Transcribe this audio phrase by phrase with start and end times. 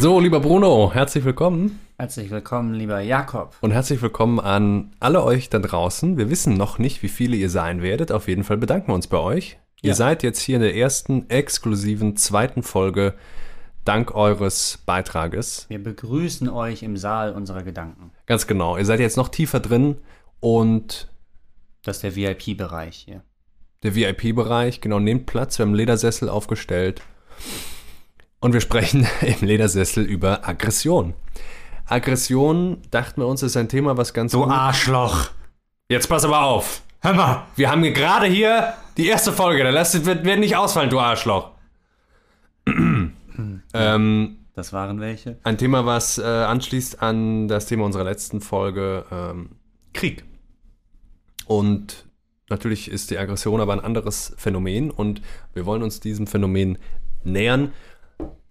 [0.00, 1.78] So, lieber Bruno, herzlich willkommen.
[1.98, 3.54] Herzlich willkommen, lieber Jakob.
[3.60, 6.16] Und herzlich willkommen an alle euch da draußen.
[6.16, 8.10] Wir wissen noch nicht, wie viele ihr sein werdet.
[8.10, 9.58] Auf jeden Fall bedanken wir uns bei euch.
[9.82, 9.88] Ja.
[9.90, 13.12] Ihr seid jetzt hier in der ersten exklusiven zweiten Folge
[13.84, 15.66] dank eures Beitrages.
[15.68, 18.10] Wir begrüßen euch im Saal unserer Gedanken.
[18.24, 18.78] Ganz genau.
[18.78, 19.98] Ihr seid jetzt noch tiefer drin
[20.40, 21.10] und.
[21.82, 23.22] Das ist der VIP-Bereich hier.
[23.82, 25.58] Der VIP-Bereich, genau, nehmt Platz.
[25.58, 27.02] Wir haben Ledersessel aufgestellt.
[28.40, 31.14] Und wir sprechen im Ledersessel über Aggression.
[31.86, 34.32] Aggression, dachten wir uns, ist ein Thema, was ganz.
[34.32, 35.30] Du Arschloch!
[35.88, 36.82] Jetzt pass aber auf!
[37.00, 37.46] Hör mal!
[37.56, 41.50] Wir haben gerade hier die erste Folge, da lässt wird, wird nicht ausfallen, du Arschloch!
[43.74, 45.38] ähm, das waren welche?
[45.42, 49.50] Ein Thema, was äh, anschließt an das Thema unserer letzten Folge ähm,
[49.92, 50.24] Krieg.
[51.46, 52.06] Und
[52.48, 55.20] natürlich ist die Aggression aber ein anderes Phänomen und
[55.52, 56.78] wir wollen uns diesem Phänomen
[57.24, 57.72] nähern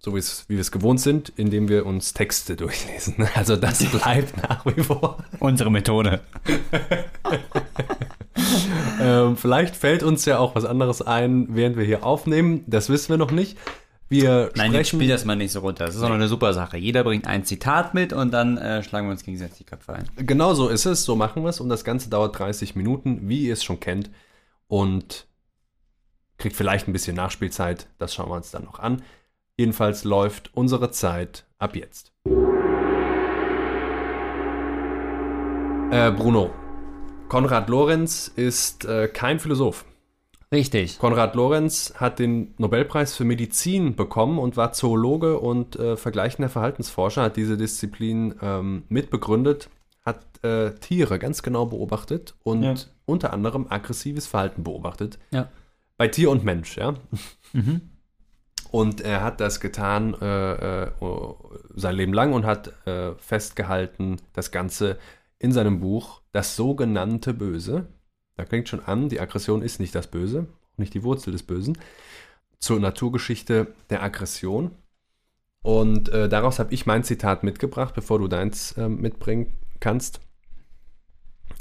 [0.00, 3.28] so wie, wie wir es gewohnt sind, indem wir uns Texte durchlesen.
[3.34, 6.20] Also das bleibt nach wie vor unsere Methode.
[9.00, 12.64] ähm, vielleicht fällt uns ja auch was anderes ein, während wir hier aufnehmen.
[12.66, 13.58] Das wissen wir noch nicht.
[14.08, 15.86] Wir Nein, jetzt spiel das mal nicht so runter.
[15.86, 16.76] Das ist auch noch eine super Sache.
[16.76, 20.08] Jeder bringt ein Zitat mit und dann äh, schlagen wir uns gegenseitig die Köpfe ein.
[20.16, 21.04] Genau so ist es.
[21.04, 21.60] So machen wir es.
[21.60, 24.10] Und das Ganze dauert 30 Minuten, wie ihr es schon kennt.
[24.66, 25.28] Und
[26.38, 27.86] kriegt vielleicht ein bisschen Nachspielzeit.
[27.98, 29.02] Das schauen wir uns dann noch an.
[29.60, 32.14] Jedenfalls läuft unsere Zeit ab jetzt.
[35.90, 36.48] Äh, Bruno,
[37.28, 39.84] Konrad Lorenz ist äh, kein Philosoph.
[40.50, 40.98] Richtig.
[40.98, 47.24] Konrad Lorenz hat den Nobelpreis für Medizin bekommen und war Zoologe und äh, vergleichender Verhaltensforscher,
[47.24, 49.68] hat diese Disziplin ähm, mitbegründet,
[50.00, 52.74] hat äh, Tiere ganz genau beobachtet und ja.
[53.04, 55.18] unter anderem aggressives Verhalten beobachtet.
[55.32, 55.50] Ja.
[55.98, 56.94] Bei Tier und Mensch, ja.
[57.52, 57.89] Mhm.
[58.70, 60.90] Und er hat das getan äh, äh,
[61.74, 64.96] sein Leben lang und hat äh, festgehalten, das Ganze
[65.40, 67.88] in seinem Buch Das sogenannte Böse.
[68.36, 71.78] Da klingt schon an, die Aggression ist nicht das Böse, nicht die Wurzel des Bösen.
[72.60, 74.70] Zur Naturgeschichte der Aggression.
[75.62, 80.20] Und äh, daraus habe ich mein Zitat mitgebracht, bevor du deins äh, mitbringen kannst.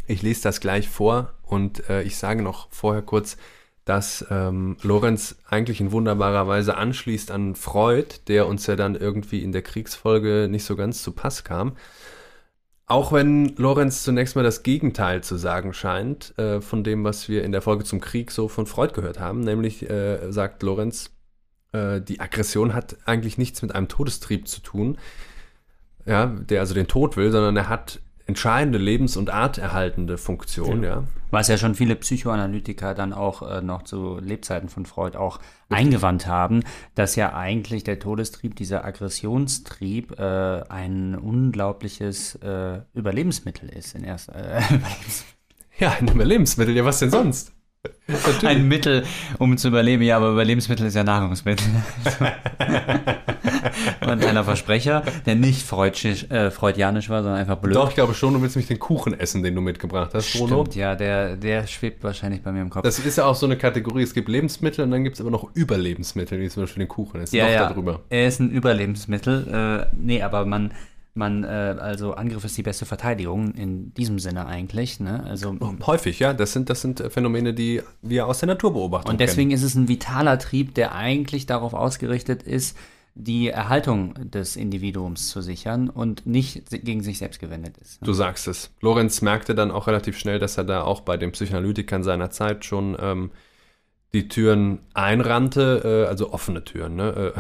[0.05, 3.35] Ich lese das gleich vor und äh, ich sage noch vorher kurz,
[3.89, 9.43] dass ähm, Lorenz eigentlich in wunderbarer Weise anschließt an Freud, der uns ja dann irgendwie
[9.43, 11.75] in der Kriegsfolge nicht so ganz zu Pass kam.
[12.85, 17.43] Auch wenn Lorenz zunächst mal das Gegenteil zu sagen scheint äh, von dem, was wir
[17.43, 21.09] in der Folge zum Krieg so von Freud gehört haben, nämlich äh, sagt Lorenz,
[21.71, 24.99] äh, die Aggression hat eigentlich nichts mit einem Todestrieb zu tun,
[26.05, 30.89] ja, der also den Tod will, sondern er hat entscheidende lebens- und arterhaltende Funktion, ja.
[30.89, 31.03] ja.
[31.31, 35.47] Was ja schon viele Psychoanalytiker dann auch äh, noch zu Lebzeiten von Freud auch Richtig.
[35.69, 36.61] eingewandt haben,
[36.93, 44.35] dass ja eigentlich der Todestrieb, dieser Aggressionstrieb, äh, ein unglaubliches äh, Überlebensmittel ist in erster
[44.35, 44.61] äh,
[45.79, 47.51] Ja, ein Überlebensmittel, ja, was denn sonst?
[48.43, 49.05] Ein Mittel,
[49.37, 51.65] um zu überleben, ja, aber Überlebensmittel ist ja Nahrungsmittel.
[54.01, 57.75] ein kleiner Versprecher, der nicht freudisch, äh, freudianisch war, sondern einfach blöd.
[57.75, 60.61] Doch, ich glaube schon, du willst mich den Kuchen essen, den du mitgebracht hast, Bruno.
[60.61, 62.83] Stimmt, ja, der, der schwebt wahrscheinlich bei mir im Kopf.
[62.83, 65.31] Das ist ja auch so eine Kategorie, es gibt Lebensmittel und dann gibt es aber
[65.31, 67.21] noch Überlebensmittel, wie zum Beispiel den Kuchen.
[67.21, 68.01] Das ist ja, noch ja, darüber.
[68.09, 69.87] Er ist ein Überlebensmittel.
[69.87, 70.71] Äh, nee, aber man
[71.13, 74.99] man, äh, also Angriff ist die beste Verteidigung in diesem Sinne eigentlich.
[74.99, 75.23] Ne?
[75.23, 75.55] Also,
[75.85, 76.33] Häufig, ja.
[76.33, 79.09] Das sind, das sind Phänomene, die wir aus der Natur beobachten.
[79.09, 79.61] Und deswegen kennen.
[79.61, 82.77] ist es ein vitaler Trieb, der eigentlich darauf ausgerichtet ist,
[83.15, 88.01] die Erhaltung des Individuums zu sichern und nicht gegen sich selbst gewendet ist.
[88.01, 88.05] Ne?
[88.05, 88.71] Du sagst es.
[88.79, 92.63] Lorenz merkte dann auch relativ schnell, dass er da auch bei den Psychoanalytikern seiner Zeit
[92.63, 93.31] schon ähm,
[94.13, 97.33] die Türen einrannte, äh, also offene Türen, ne?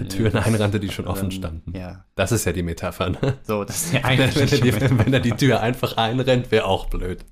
[0.00, 1.76] Äh, Türen einrannte, die schon offen standen.
[1.76, 2.04] Ja.
[2.14, 3.34] Das ist ja die Metapher, ne?
[3.42, 6.64] So, das ist ja eigentlich wenn, er die, wenn er die Tür einfach einrennt, wäre
[6.64, 7.24] auch blöd.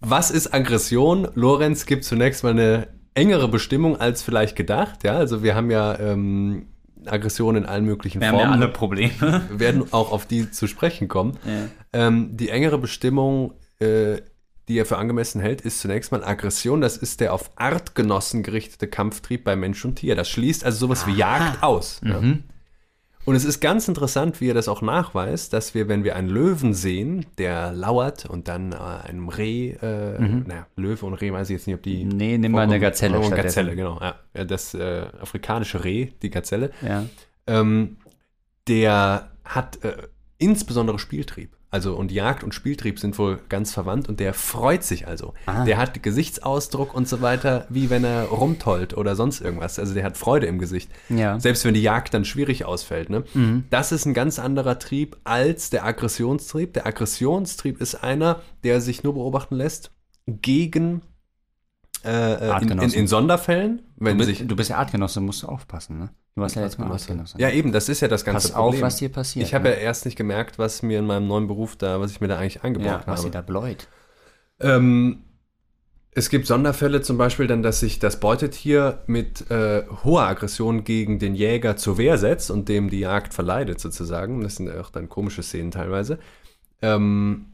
[0.00, 1.28] Was ist Aggression?
[1.34, 5.04] Lorenz gibt zunächst mal eine engere Bestimmung als vielleicht gedacht.
[5.04, 6.68] Ja, also wir haben ja ähm,
[7.04, 8.44] Aggression in allen möglichen wir Formen.
[8.44, 9.42] Wir haben ja alle Probleme.
[9.48, 11.36] Wir werden auch auf die zu sprechen kommen.
[11.44, 12.06] Ja.
[12.06, 14.18] Ähm, die engere Bestimmung, äh,
[14.68, 16.80] die er für angemessen hält, ist zunächst mal Aggression.
[16.80, 20.14] Das ist der auf Artgenossen gerichtete Kampftrieb bei Mensch und Tier.
[20.14, 22.00] Das schließt also sowas wie Jagd aus.
[22.02, 22.10] Mhm.
[22.10, 22.22] Ja.
[23.24, 26.30] Und es ist ganz interessant, wie er das auch nachweist, dass wir, wenn wir einen
[26.30, 30.44] Löwen sehen, der lauert und dann äh, einem Reh, äh, mhm.
[30.46, 32.04] naja, Löwe und Reh weiß ich jetzt nicht, ob die.
[32.04, 33.20] Nee, nimm mal eine Gazelle.
[33.20, 34.00] Oh, Gazelle, genau.
[34.00, 34.44] Ja.
[34.44, 37.04] Das äh, afrikanische Reh, die Gazelle, ja.
[37.46, 37.98] ähm,
[38.66, 41.57] der hat äh, insbesondere Spieltrieb.
[41.70, 45.34] Also und Jagd und Spieltrieb sind wohl ganz verwandt und der freut sich also.
[45.46, 45.64] Ah.
[45.64, 49.78] Der hat Gesichtsausdruck und so weiter, wie wenn er rumtollt oder sonst irgendwas.
[49.78, 50.90] Also der hat Freude im Gesicht.
[51.10, 51.38] Ja.
[51.38, 53.10] Selbst wenn die Jagd dann schwierig ausfällt.
[53.10, 53.24] Ne?
[53.34, 53.64] Mhm.
[53.68, 56.72] Das ist ein ganz anderer Trieb als der Aggressionstrieb.
[56.72, 59.90] Der Aggressionstrieb ist einer, der sich nur beobachten lässt
[60.26, 61.02] gegen
[62.04, 64.48] äh, äh in, in, in, Sonderfällen, wenn du bist, sich.
[64.48, 66.10] Du bist ja Artgenosse, musst du aufpassen, ne?
[66.34, 67.38] Du warst ja jetzt mal Artgenosse.
[67.38, 68.82] Ja, eben, das ist ja das ganze Pass Problem.
[68.82, 69.46] auf, was dir passiert.
[69.46, 69.74] Ich habe ne?
[69.74, 72.38] ja erst nicht gemerkt, was mir in meinem neuen Beruf da, was ich mir da
[72.38, 73.06] eigentlich eingebaut ja, habe.
[73.06, 73.88] Was dir da bläut.
[74.60, 75.24] Ähm,
[76.12, 81.18] es gibt Sonderfälle zum Beispiel dann, dass sich das Beutetier mit äh, hoher Aggression gegen
[81.18, 84.40] den Jäger zur Wehr setzt und dem die Jagd verleidet sozusagen.
[84.42, 86.18] Das sind auch dann komische Szenen teilweise.
[86.82, 87.46] Ähm,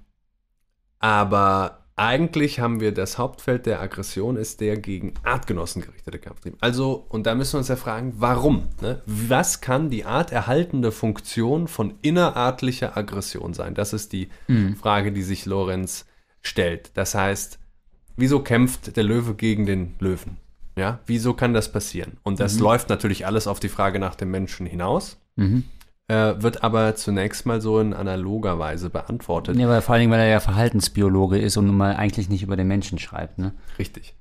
[0.99, 6.56] aber eigentlich haben wir das Hauptfeld der Aggression ist der gegen Artgenossen gerichtete Kampftrieb.
[6.61, 8.69] Also, und da müssen wir uns ja fragen, warum?
[8.81, 9.02] Ne?
[9.06, 13.75] Was kann die arterhaltende Funktion von innerartlicher Aggression sein?
[13.75, 14.75] Das ist die mhm.
[14.75, 16.06] Frage, die sich Lorenz
[16.43, 16.91] stellt.
[16.94, 17.61] Das heißt,
[18.17, 20.38] wieso kämpft der Löwe gegen den Löwen?
[20.76, 22.17] Ja, wieso kann das passieren?
[22.25, 22.62] Und das mhm.
[22.62, 25.17] läuft natürlich alles auf die Frage nach dem Menschen hinaus.
[25.37, 25.62] Mhm
[26.08, 29.56] äh, wird aber zunächst mal so in analoger Weise beantwortet.
[29.56, 32.42] Ja, weil vor allen Dingen, weil er ja Verhaltensbiologe ist und nun mal eigentlich nicht
[32.42, 33.54] über den Menschen schreibt, ne?
[33.78, 34.14] Richtig.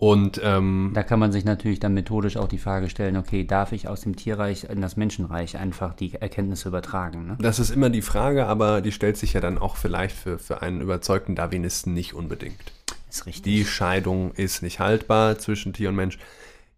[0.00, 3.72] Und ähm, da kann man sich natürlich dann methodisch auch die Frage stellen, okay, darf
[3.72, 7.26] ich aus dem Tierreich in das Menschenreich einfach die Erkenntnisse übertragen?
[7.26, 7.36] Ne?
[7.38, 10.62] Das ist immer die Frage, aber die stellt sich ja dann auch vielleicht für, für
[10.62, 12.72] einen überzeugten Darwinisten nicht unbedingt.
[13.10, 13.42] Ist richtig.
[13.42, 16.18] Die Scheidung ist nicht haltbar zwischen Tier und Mensch.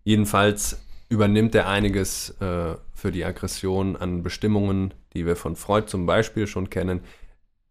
[0.02, 0.78] Jedenfalls
[1.12, 6.46] übernimmt er einiges äh, für die Aggression an Bestimmungen, die wir von Freud zum Beispiel
[6.46, 7.00] schon kennen.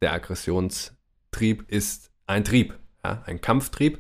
[0.04, 3.98] Der Aggressionstrieb ist ein Trieb, ja, ein Kampftrieb.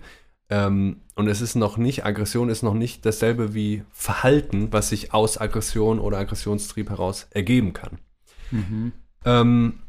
[0.49, 5.11] Ähm, und es ist noch nicht, Aggression ist noch nicht dasselbe wie Verhalten, was sich
[5.11, 7.97] aus Aggression oder Aggressionstrieb heraus ergeben kann.
[8.51, 8.91] Mhm.
[9.25, 9.79] Ähm,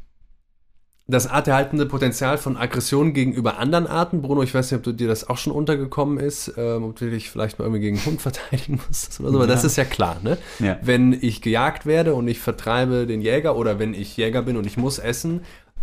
[1.09, 4.23] das arterhaltende Potenzial von Aggression gegenüber anderen Arten.
[4.23, 7.11] Bruno, ich weiß nicht, ob du dir das auch schon untergekommen ist, ähm, ob du
[7.11, 9.53] dich vielleicht mal irgendwie gegen einen Hund verteidigen musst oder so, aber ja.
[9.53, 10.39] das ist ja klar, ne?
[10.61, 10.79] Ja.
[10.83, 14.67] Wenn ich gejagt werde und ich vertreibe den Jäger oder wenn ich Jäger bin und
[14.67, 15.41] ich muss essen,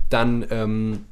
[0.10, 1.06] dann, ähm,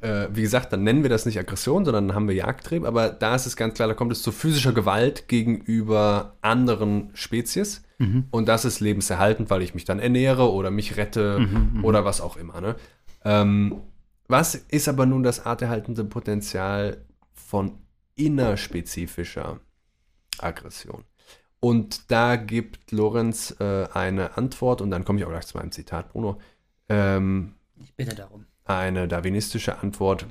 [0.00, 3.08] äh, wie gesagt, dann nennen wir das nicht Aggression, sondern dann haben wir Jagdtrieb, aber
[3.08, 7.82] da ist es ganz klar, da kommt es zu physischer Gewalt gegenüber anderen Spezies.
[7.98, 8.24] Mhm.
[8.30, 11.84] Und das ist lebenserhaltend, weil ich mich dann ernähre oder mich rette mhm, mhm.
[11.84, 12.60] oder was auch immer.
[12.60, 12.74] Ne?
[13.24, 13.80] Ähm,
[14.28, 17.78] was ist aber nun das arterhaltende Potenzial von
[18.14, 19.60] innerspezifischer
[20.38, 21.04] Aggression?
[21.60, 25.72] Und da gibt Lorenz äh, eine Antwort, und dann komme ich auch gleich zu meinem
[25.72, 26.38] Zitat, Bruno.
[26.88, 28.46] Ähm, ich bitte darum.
[28.64, 30.26] Eine darwinistische Antwort.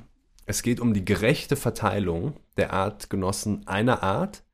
[0.46, 4.44] Es geht um die gerechte Verteilung der Artgenossen einer Art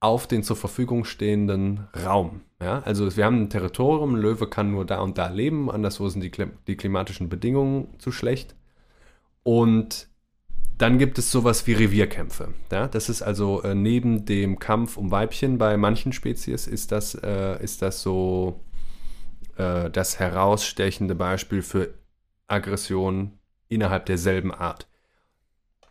[0.00, 2.42] auf den zur Verfügung stehenden Raum.
[2.60, 6.08] Ja, also wir haben ein Territorium, ein Löwe kann nur da und da leben, anderswo
[6.08, 6.30] sind die,
[6.66, 8.54] die klimatischen Bedingungen zu schlecht.
[9.42, 10.08] Und
[10.78, 12.52] dann gibt es sowas wie Revierkämpfe.
[12.70, 17.14] Ja, das ist also äh, neben dem Kampf um Weibchen bei manchen Spezies ist das,
[17.14, 18.60] äh, ist das so
[19.56, 21.94] äh, das herausstechende Beispiel für
[22.46, 23.38] Aggression
[23.68, 24.86] innerhalb derselben Art.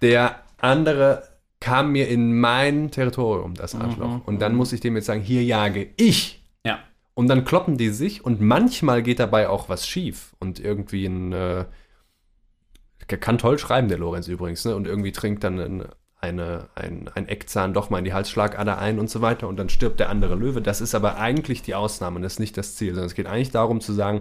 [0.01, 1.23] Der andere
[1.65, 4.17] kam mir in mein Territorium, das Arschloch.
[4.17, 4.59] Mhm, und dann mhm.
[4.59, 6.77] muss ich dem jetzt sagen, hier jage ich ja.
[7.15, 11.33] Und dann kloppen die sich und manchmal geht dabei auch was schief und irgendwie ein,
[11.33, 11.65] äh,
[13.07, 14.75] kann toll schreiben, der Lorenz übrigens, ne?
[14.75, 15.85] Und irgendwie trinkt dann ein,
[16.19, 19.69] eine, ein, ein Eckzahn doch mal in die Halsschlagader ein und so weiter und dann
[19.69, 20.61] stirbt der andere Löwe.
[20.61, 23.51] Das ist aber eigentlich die Ausnahme, das ist nicht das Ziel, sondern es geht eigentlich
[23.51, 24.19] darum zu sagen,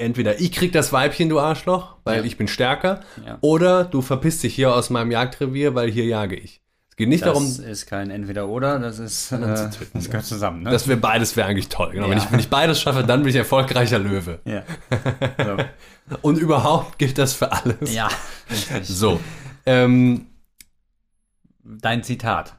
[0.00, 2.24] entweder ich krieg das Weibchen, du Arschloch, weil ja.
[2.24, 3.38] ich bin stärker, ja.
[3.40, 6.60] oder du verpisst dich hier aus meinem Jagdrevier, weil hier jage ich
[7.00, 7.44] geht nicht das darum.
[7.44, 9.32] Das ist kein Entweder-Oder, das ist.
[9.40, 10.70] Äh, das gehört zusammen, ne?
[10.70, 11.92] Das wäre beides wäre eigentlich toll.
[11.92, 12.04] Genau.
[12.04, 12.10] Ja.
[12.10, 14.40] Wenn, ich, wenn ich beides schaffe, dann bin ich erfolgreicher Löwe.
[14.44, 14.62] Ja.
[16.10, 16.18] So.
[16.22, 17.94] Und überhaupt gilt das für alles.
[17.94, 18.08] Ja.
[18.82, 19.20] So.
[19.64, 20.26] Ähm,
[21.62, 22.56] Dein Zitat.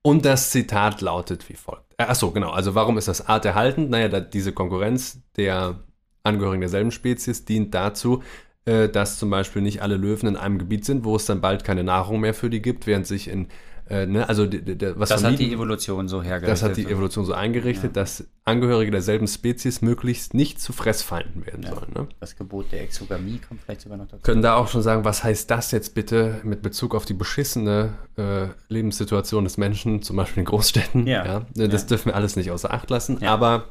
[0.00, 1.92] Und das Zitat lautet wie folgt.
[1.98, 2.50] Äh, Achso, genau.
[2.50, 3.90] Also, warum ist das Art erhalten?
[3.90, 5.78] Naja, da, diese Konkurrenz der
[6.22, 8.22] Angehörigen derselben Spezies dient dazu,
[8.64, 11.64] äh, dass zum Beispiel nicht alle Löwen in einem Gebiet sind, wo es dann bald
[11.64, 13.48] keine Nahrung mehr für die gibt, während sich in
[13.90, 16.52] äh, ne, also was das hat die Evolution so hergerichtet.
[16.52, 18.02] Das hat die Evolution so eingerichtet, ja.
[18.02, 21.74] dass Angehörige derselben Spezies möglichst nicht zu Fressfeinden werden ja.
[21.74, 21.92] sollen.
[21.92, 22.08] Ne?
[22.20, 24.22] Das Gebot der Exogamie kommt vielleicht sogar noch dazu.
[24.22, 27.94] Können da auch schon sagen, was heißt das jetzt bitte mit Bezug auf die beschissene
[28.16, 31.08] äh, Lebenssituation des Menschen, zum Beispiel in Großstädten?
[31.08, 31.26] Ja.
[31.26, 33.20] ja ne, das dürfen wir alles nicht außer Acht lassen.
[33.24, 33.70] Aber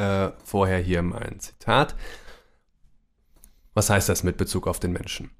[0.00, 1.94] äh, vorher hier mal ein Zitat.
[3.74, 5.30] Was heißt das mit Bezug auf den Menschen?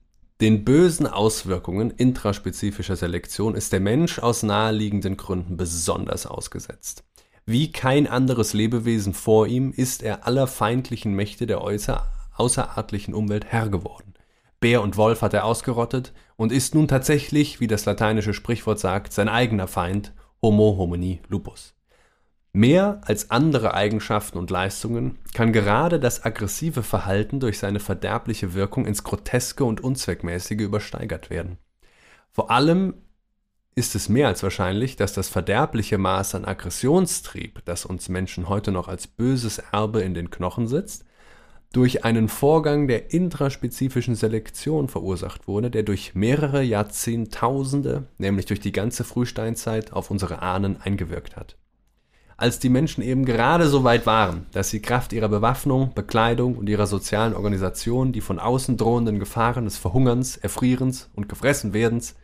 [0.40, 7.04] Den bösen Auswirkungen intraspezifischer Selektion ist der Mensch aus naheliegenden Gründen besonders ausgesetzt.
[7.46, 13.46] Wie kein anderes Lebewesen vor ihm ist er aller feindlichen Mächte der Äußer außerartlichen Umwelt
[13.46, 14.14] Herr geworden.
[14.60, 19.12] Bär und Wolf hat er ausgerottet und ist nun tatsächlich, wie das lateinische Sprichwort sagt,
[19.12, 21.74] sein eigener Feind, Homo homini lupus.
[22.52, 28.86] Mehr als andere Eigenschaften und Leistungen kann gerade das aggressive Verhalten durch seine verderbliche Wirkung
[28.86, 31.58] ins Groteske und Unzweckmäßige übersteigert werden.
[32.32, 32.94] Vor allem
[33.76, 38.72] ist es mehr als wahrscheinlich, dass das verderbliche Maß an Aggressionstrieb, das uns Menschen heute
[38.72, 41.04] noch als böses Erbe in den Knochen sitzt,
[41.72, 48.72] durch einen Vorgang der intraspezifischen Selektion verursacht wurde, der durch mehrere Jahrzehntausende, nämlich durch die
[48.72, 51.59] ganze Frühsteinzeit, auf unsere Ahnen eingewirkt hat
[52.40, 56.68] als die Menschen eben gerade so weit waren, dass sie Kraft ihrer Bewaffnung, Bekleidung und
[56.68, 62.16] ihrer sozialen Organisation die von außen drohenden Gefahren des Verhungerns, Erfrierens und Gefressenwerdens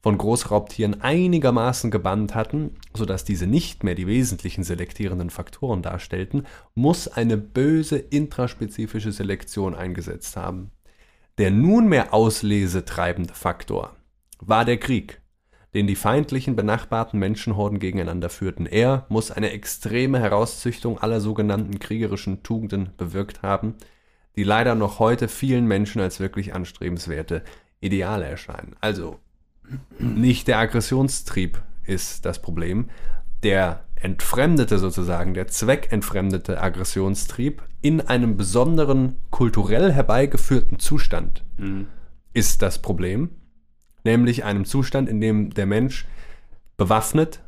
[0.00, 7.06] von Großraubtieren einigermaßen gebannt hatten, sodass diese nicht mehr die wesentlichen selektierenden Faktoren darstellten, muss
[7.06, 10.72] eine böse intraspezifische Selektion eingesetzt haben.
[11.38, 13.94] Der nunmehr auslesetreibende Faktor
[14.40, 15.21] war der Krieg
[15.74, 18.66] den die feindlichen benachbarten Menschenhorden gegeneinander führten.
[18.66, 23.76] Er muss eine extreme Herauszüchtung aller sogenannten kriegerischen Tugenden bewirkt haben,
[24.36, 27.42] die leider noch heute vielen Menschen als wirklich anstrebenswerte
[27.80, 28.76] Ideale erscheinen.
[28.80, 29.18] Also
[29.98, 32.90] nicht der Aggressionstrieb ist das Problem,
[33.42, 41.86] der entfremdete sozusagen, der zweckentfremdete Aggressionstrieb in einem besonderen kulturell herbeigeführten Zustand mhm.
[42.32, 43.30] ist das Problem
[44.04, 46.06] nämlich einem Zustand, in dem der Mensch
[46.76, 47.40] bewaffnet,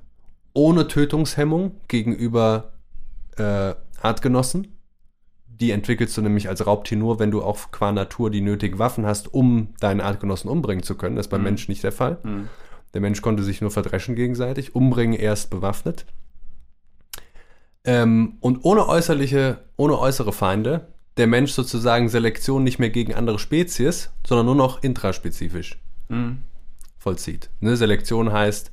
[0.52, 2.72] ohne Tötungshemmung gegenüber
[3.36, 4.68] äh, Artgenossen,
[5.46, 9.06] die entwickelst du nämlich als Raubtier nur, wenn du auch qua Natur die nötigen Waffen
[9.06, 11.16] hast, um deinen Artgenossen umbringen zu können.
[11.16, 11.46] Das ist beim mhm.
[11.46, 12.18] Menschen nicht der Fall.
[12.22, 12.48] Mhm.
[12.92, 16.06] Der Mensch konnte sich nur verdreschen gegenseitig, umbringen erst bewaffnet.
[17.84, 23.38] Ähm, und ohne äußerliche, ohne äußere Feinde, der Mensch sozusagen Selektion nicht mehr gegen andere
[23.38, 26.38] Spezies, sondern nur noch intraspezifisch mhm.
[26.98, 27.50] vollzieht.
[27.60, 27.76] Ne?
[27.76, 28.70] Selektion heißt,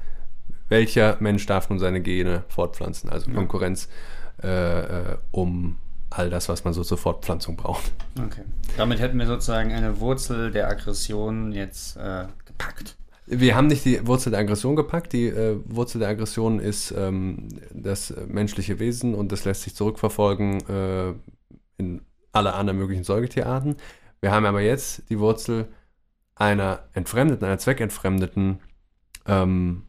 [0.69, 3.35] welcher Mensch darf nun seine Gene fortpflanzen, also ja.
[3.35, 3.89] Konkurrenz
[4.41, 5.77] äh, äh, um
[6.09, 7.91] all das, was man so zur Fortpflanzung braucht.
[8.17, 8.43] Okay.
[8.77, 12.97] Damit hätten wir sozusagen eine Wurzel der Aggression jetzt äh, gepackt.
[13.27, 15.13] Wir haben nicht die Wurzel der Aggression gepackt.
[15.13, 20.67] Die äh, Wurzel der Aggression ist ähm, das menschliche Wesen und das lässt sich zurückverfolgen
[20.67, 21.13] äh,
[21.77, 22.01] in
[22.33, 23.75] alle anderen möglichen Säugetierarten.
[24.19, 25.67] Wir haben aber jetzt die Wurzel
[26.41, 28.61] einer entfremdeten, einer zweckentfremdeten
[29.27, 29.83] ähm,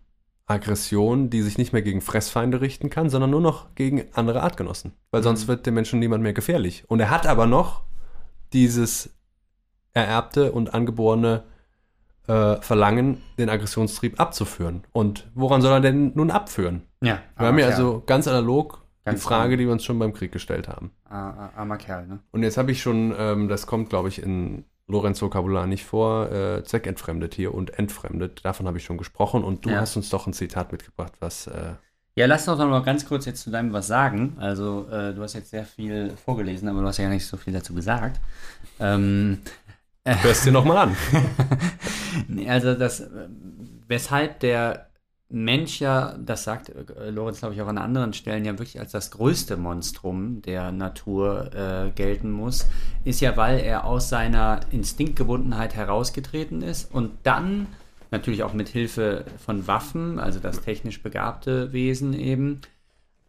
[0.46, 4.92] Aggression, die sich nicht mehr gegen Fressfeinde richten kann, sondern nur noch gegen andere Artgenossen.
[5.10, 5.24] Weil mhm.
[5.24, 6.84] sonst wird dem Menschen niemand mehr gefährlich.
[6.88, 7.84] Und er hat aber noch
[8.52, 9.16] dieses
[9.94, 11.44] ererbte und angeborene
[12.26, 14.84] äh, Verlangen, den Aggressionstrieb abzuführen.
[14.92, 16.82] Und woran soll er denn nun abführen?
[17.00, 17.20] Ja.
[17.38, 20.32] Wir haben ja also ganz analog ganz die Frage, die wir uns schon beim Krieg
[20.32, 20.90] gestellt haben.
[21.08, 22.20] Armer Kerl, ne?
[22.30, 26.30] Und jetzt habe ich schon, ähm, das kommt, glaube ich, in Lorenzo Cabular nicht vor,
[26.30, 28.44] äh, zweckentfremdet hier und entfremdet.
[28.44, 29.80] Davon habe ich schon gesprochen und du ja.
[29.80, 31.48] hast uns doch ein Zitat mitgebracht, was.
[31.48, 31.74] Äh
[32.14, 34.36] ja, lass doch noch mal ganz kurz jetzt zu deinem was sagen.
[34.38, 37.54] Also, äh, du hast jetzt sehr viel vorgelesen, aber du hast ja nicht so viel
[37.54, 38.20] dazu gesagt.
[38.78, 39.38] Ähm,
[40.04, 40.96] Hörst dir nochmal an.
[42.48, 43.28] also, das, äh,
[43.88, 44.88] weshalb der
[45.32, 48.92] Mensch ja, das sagt äh, Lorenz, glaube ich, auch an anderen Stellen, ja wirklich als
[48.92, 52.66] das größte Monstrum der Natur äh, gelten muss,
[53.04, 57.66] ist ja, weil er aus seiner Instinktgebundenheit herausgetreten ist und dann
[58.10, 62.60] natürlich auch mit Hilfe von Waffen, also das technisch begabte Wesen eben,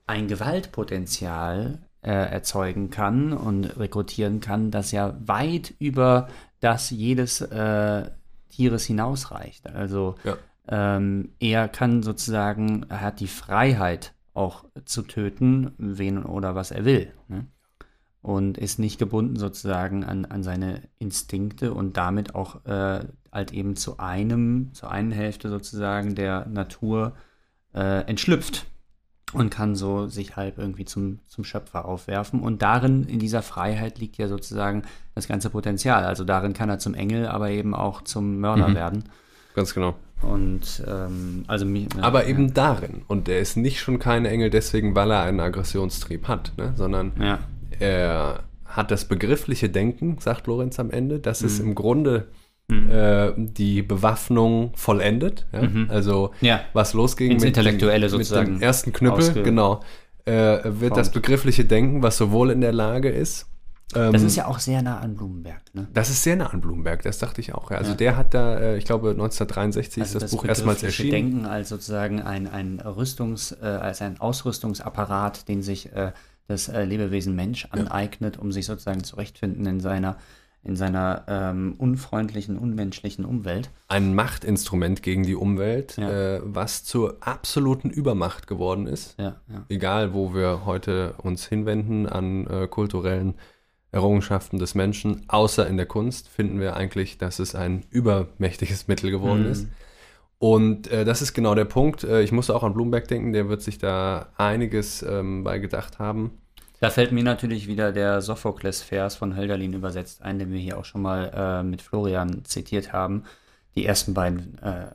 [0.05, 6.27] ein Gewaltpotenzial äh, erzeugen kann und rekrutieren kann, das ja weit über
[6.59, 8.09] das jedes äh,
[8.49, 9.67] Tieres hinausreicht.
[9.67, 10.35] Also ja
[10.67, 16.85] ähm, er kann sozusagen, er hat die Freiheit auch zu töten, wen oder was er
[16.85, 17.13] will.
[17.27, 17.45] Ne?
[18.21, 23.75] Und ist nicht gebunden sozusagen an, an seine Instinkte und damit auch äh, halt eben
[23.75, 27.13] zu einem, zur einen Hälfte sozusagen der Natur
[27.73, 28.65] äh, entschlüpft
[29.33, 32.39] und kann so sich halb irgendwie zum, zum Schöpfer aufwerfen.
[32.39, 34.83] Und darin, in dieser Freiheit liegt ja sozusagen
[35.15, 36.05] das ganze Potenzial.
[36.05, 38.75] Also darin kann er zum Engel, aber eben auch zum Mörder mhm.
[38.75, 39.03] werden.
[39.55, 39.95] Ganz genau.
[40.23, 42.53] Und ähm, also ja, aber eben ja.
[42.53, 43.01] darin.
[43.07, 46.73] Und er ist nicht schon kein Engel deswegen, weil er einen Aggressionstrieb hat, ne?
[46.75, 47.39] sondern ja.
[47.79, 51.47] er hat das begriffliche Denken, sagt Lorenz am Ende, dass mhm.
[51.47, 52.27] es im Grunde
[52.67, 52.89] mhm.
[52.89, 55.45] äh, die Bewaffnung vollendet.
[55.51, 55.87] Mhm.
[55.89, 56.31] Also
[56.73, 59.81] was losging Ins mit, Intellektuelle dem, mit dem ersten Knüppel, genau,
[60.25, 63.47] äh, wird das begriffliche Denken, was sowohl in der Lage ist,
[63.93, 65.61] das ähm, ist ja auch sehr nah an Blumenberg.
[65.73, 65.87] Ne?
[65.93, 67.71] Das ist sehr nah an Blumenberg, das dachte ich auch.
[67.71, 67.77] Ja.
[67.77, 67.97] Also ja.
[67.97, 71.11] der hat da, äh, ich glaube 1963 also ist das, das Buch erstmals erschienen.
[71.11, 76.11] Denken als sozusagen ein, ein Rüstungs, äh, als ein Ausrüstungsapparat, den sich äh,
[76.47, 80.17] das äh, Lebewesen Mensch aneignet, um sich sozusagen zurechtfinden in seiner
[80.63, 83.69] in seiner ähm, unfreundlichen, unmenschlichen Umwelt.
[83.89, 86.37] Ein Machtinstrument gegen die Umwelt, Ja.
[86.37, 89.19] äh, was zur absoluten Übermacht geworden ist.
[89.19, 89.65] Ja, ja.
[89.67, 93.35] Egal, wo wir heute uns hinwenden an äh, kulturellen
[93.93, 99.11] Errungenschaften des Menschen, außer in der Kunst, finden wir eigentlich, dass es ein übermächtiges Mittel
[99.11, 99.51] geworden Mhm.
[99.51, 99.67] ist.
[100.39, 102.03] Und äh, das ist genau der Punkt.
[102.03, 105.99] Äh, ich musste auch an Bloomberg denken, der wird sich da einiges ähm, bei gedacht
[105.99, 106.31] haben.
[106.81, 110.83] Da fällt mir natürlich wieder der Sophokles-Vers von Hölderlin übersetzt ein, den wir hier auch
[110.83, 113.23] schon mal äh, mit Florian zitiert haben.
[113.75, 114.87] Die ersten beiden äh,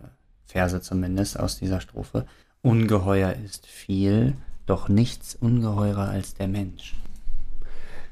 [0.44, 2.26] Verse zumindest aus dieser Strophe.
[2.60, 4.34] Ungeheuer ist viel,
[4.66, 6.94] doch nichts ungeheurer als der Mensch.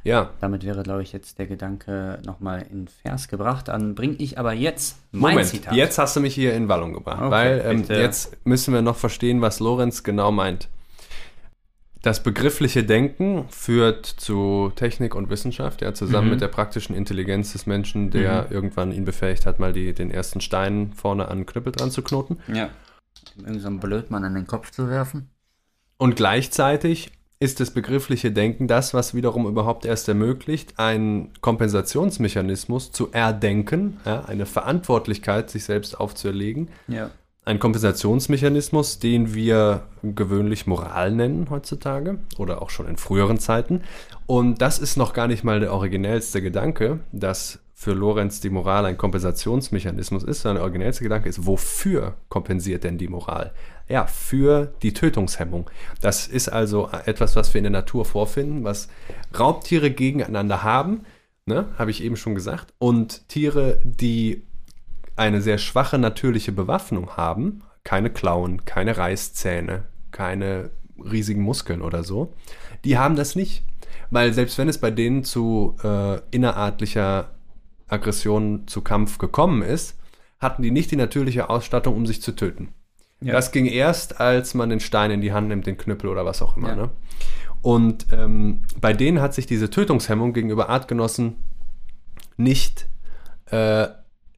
[0.06, 3.68] Ja, Damit wäre, glaube ich, jetzt der Gedanke nochmal in Vers gebracht.
[3.68, 5.75] Dann bringe ich aber jetzt mein Moment, Zitat.
[5.75, 8.96] jetzt hast du mich hier in Wallung gebracht, Okay, weil ähm, jetzt müssen wir noch
[8.96, 10.68] verstehen, was Lorenz genau meint.
[12.02, 16.32] Das begriffliche Denken führt zu Technik und Wissenschaft, ja, zusammen Mhm.
[16.34, 20.40] mit der praktischen Intelligenz des Menschen, der irgendwann ihn befähigt hat, mal die, den ersten
[20.40, 22.38] Stein vorne an Knüppel dran zu knoten.
[22.46, 22.70] Ja.
[23.38, 25.30] Irgend so einen Blödmann an den Kopf zu werfen.
[25.98, 33.11] Und gleichzeitig ist das begriffliche Denken das, was wiederum überhaupt erst ermöglicht, einen Kompensationsmechanismus zu
[33.12, 37.11] erdenken, ja, eine Verantwortlichkeit sich selbst aufzuerlegen, Ja.
[37.45, 43.83] ein Kompensationsmechanismus, den wir gewöhnlich Moral nennen heutzutage oder auch schon in früheren Zeiten.
[44.26, 48.87] Und das ist noch gar nicht mal der originellste Gedanke, dass für Lorenz die Moral
[48.87, 53.52] ein Kompensationsmechanismus ist, sondern der originellste Gedanke ist, wofür kompensiert denn die Moral?
[53.88, 55.71] Ja, für die Tötungshemmung.
[56.00, 58.88] Das ist also etwas, was wir in der Natur vorfinden, was
[59.38, 61.05] Raubtiere gegeneinander haben,
[61.45, 64.43] ne, habe ich eben schon gesagt, und Tiere, die
[65.14, 72.35] eine sehr schwache natürliche Bewaffnung haben, keine Klauen, keine Reißzähne, keine riesigen Muskeln oder so,
[72.85, 73.62] die haben das nicht.
[74.11, 77.31] Weil selbst wenn es bei denen zu äh, innerartlicher
[77.88, 79.99] Aggression zu Kampf gekommen ist,
[80.38, 82.75] hatten die nicht die natürliche Ausstattung, um sich zu töten.
[83.20, 83.33] Ja.
[83.33, 86.42] Das ging erst, als man den Stein in die Hand nimmt, den Knüppel oder was
[86.42, 86.68] auch immer.
[86.68, 86.76] Ja.
[86.76, 86.90] Ne?
[87.62, 91.37] Und ähm, bei denen hat sich diese Tötungshemmung gegenüber Artgenossen
[92.37, 92.87] nicht
[93.50, 93.87] äh,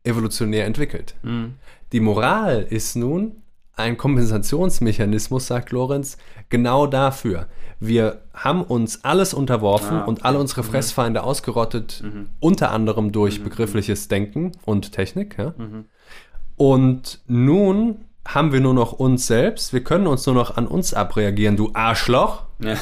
[0.04, 1.14] evolutionär entwickelt.
[1.22, 1.54] Mhm.
[1.92, 3.42] Die Moral ist nun
[3.76, 6.16] ein Kompensationsmechanismus, sagt Lorenz,
[6.48, 7.48] genau dafür.
[7.80, 12.28] Wir haben uns alles unterworfen Ah, und alle unsere Fressfeinde ausgerottet, Mhm.
[12.40, 15.36] unter anderem durch begriffliches Denken und Technik.
[15.38, 15.54] Ja?
[15.56, 15.84] Mhm.
[16.56, 19.72] Und nun haben wir nur noch uns selbst.
[19.72, 22.44] Wir können uns nur noch an uns abreagieren, du Arschloch.
[22.60, 22.76] Ja.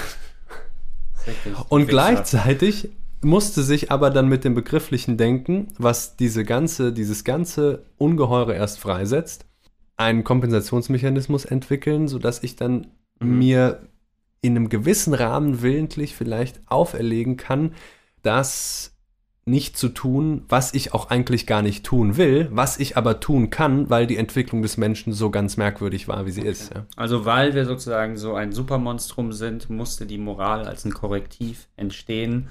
[1.69, 2.91] Und gleichzeitig
[3.23, 8.79] musste sich aber dann mit dem begrifflichen Denken, was diese ganze, dieses ganze Ungeheure erst
[8.79, 9.47] freisetzt,
[9.97, 12.89] einen Kompensationsmechanismus entwickeln, sodass ich dann
[13.21, 13.39] Mhm.
[13.39, 13.81] mir
[14.43, 17.73] in einem gewissen Rahmen willentlich vielleicht auferlegen kann,
[18.23, 18.93] das
[19.49, 23.49] nicht zu tun, was ich auch eigentlich gar nicht tun will, was ich aber tun
[23.49, 26.75] kann, weil die Entwicklung des Menschen so ganz merkwürdig war, wie sie ist.
[26.75, 26.85] Ja.
[26.97, 32.49] Also weil wir sozusagen so ein Supermonstrum sind, musste die Moral als ein Korrektiv entstehen,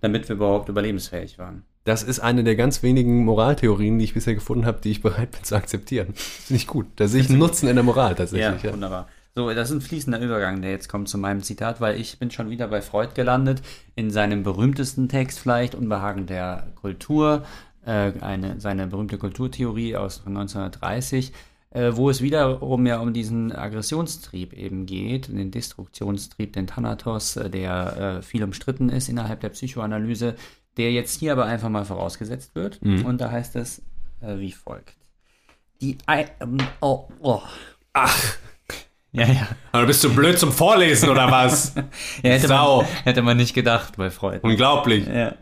[0.00, 1.64] damit wir überhaupt überlebensfähig waren.
[1.82, 5.32] Das ist eine der ganz wenigen Moraltheorien, die ich bisher gefunden habe, die ich bereit
[5.32, 6.14] bin zu akzeptieren.
[6.14, 6.86] Finde ich gut.
[6.96, 8.62] Da sehe ich einen Nutzen in der Moral tatsächlich.
[8.62, 9.08] Ja, Ja, wunderbar.
[9.38, 12.30] So, das ist ein fließender Übergang, der jetzt kommt zu meinem Zitat, weil ich bin
[12.30, 13.60] schon wieder bei Freud gelandet,
[13.94, 17.44] in seinem berühmtesten Text vielleicht, Unbehagen der Kultur,
[17.84, 21.34] äh, eine, seine berühmte Kulturtheorie aus von 1930,
[21.68, 27.50] äh, wo es wiederum ja um diesen Aggressionstrieb eben geht, den Destruktionstrieb, den Thanatos, äh,
[27.50, 30.34] der äh, viel umstritten ist innerhalb der Psychoanalyse,
[30.78, 32.80] der jetzt hier aber einfach mal vorausgesetzt wird.
[33.04, 33.82] Und da heißt es
[34.22, 34.96] äh, wie folgt.
[35.82, 37.42] Die Ei ähm, oh, oh.
[37.92, 38.38] Ach,
[39.16, 39.48] Ja, ja.
[39.72, 41.74] aber bist du blöd zum Vorlesen oder was?
[42.22, 42.82] ja hätte, Sau.
[42.82, 44.40] Man, hätte man nicht gedacht bei Freud.
[44.42, 45.06] Unglaublich.
[45.06, 45.34] Ja.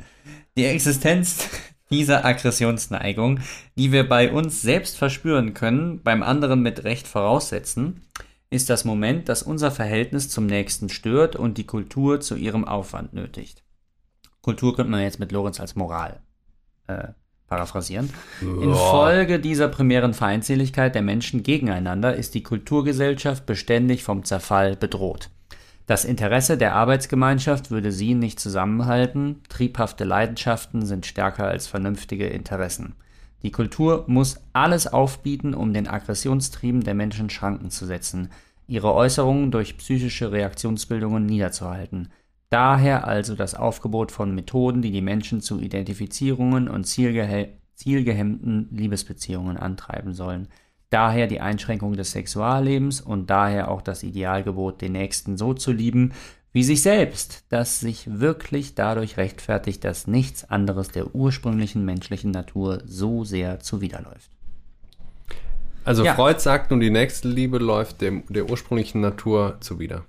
[0.56, 1.48] Die Existenz
[1.90, 3.40] dieser Aggressionsneigung,
[3.76, 8.02] die wir bei uns selbst verspüren können, beim anderen mit Recht voraussetzen,
[8.48, 13.12] ist das Moment, das unser Verhältnis zum Nächsten stört und die Kultur zu ihrem Aufwand
[13.12, 13.64] nötigt.
[14.40, 16.20] Kultur könnte man jetzt mit Lorenz als Moral
[16.86, 17.08] äh,
[17.54, 18.10] paraphrasieren.
[18.40, 25.30] Infolge dieser primären Feindseligkeit der Menschen gegeneinander ist die Kulturgesellschaft beständig vom Zerfall bedroht.
[25.86, 32.94] Das Interesse der Arbeitsgemeinschaft würde sie nicht zusammenhalten, triebhafte Leidenschaften sind stärker als vernünftige Interessen.
[33.42, 38.30] Die Kultur muss alles aufbieten, um den Aggressionstrieben der Menschen Schranken zu setzen,
[38.66, 42.08] ihre Äußerungen durch psychische Reaktionsbildungen niederzuhalten.
[42.54, 49.56] Daher also das Aufgebot von Methoden, die die Menschen zu Identifizierungen und zielgehe zielgehemmten Liebesbeziehungen
[49.56, 50.46] antreiben sollen.
[50.88, 56.12] Daher die Einschränkung des Sexuallebens und daher auch das Idealgebot, den Nächsten so zu lieben,
[56.52, 62.84] wie sich selbst, das sich wirklich dadurch rechtfertigt, dass nichts anderes der ursprünglichen menschlichen Natur
[62.86, 64.30] so sehr zuwiderläuft.
[65.84, 66.14] Also ja.
[66.14, 70.04] Freud sagt nun, die nächste Liebe läuft dem, der ursprünglichen Natur zuwider.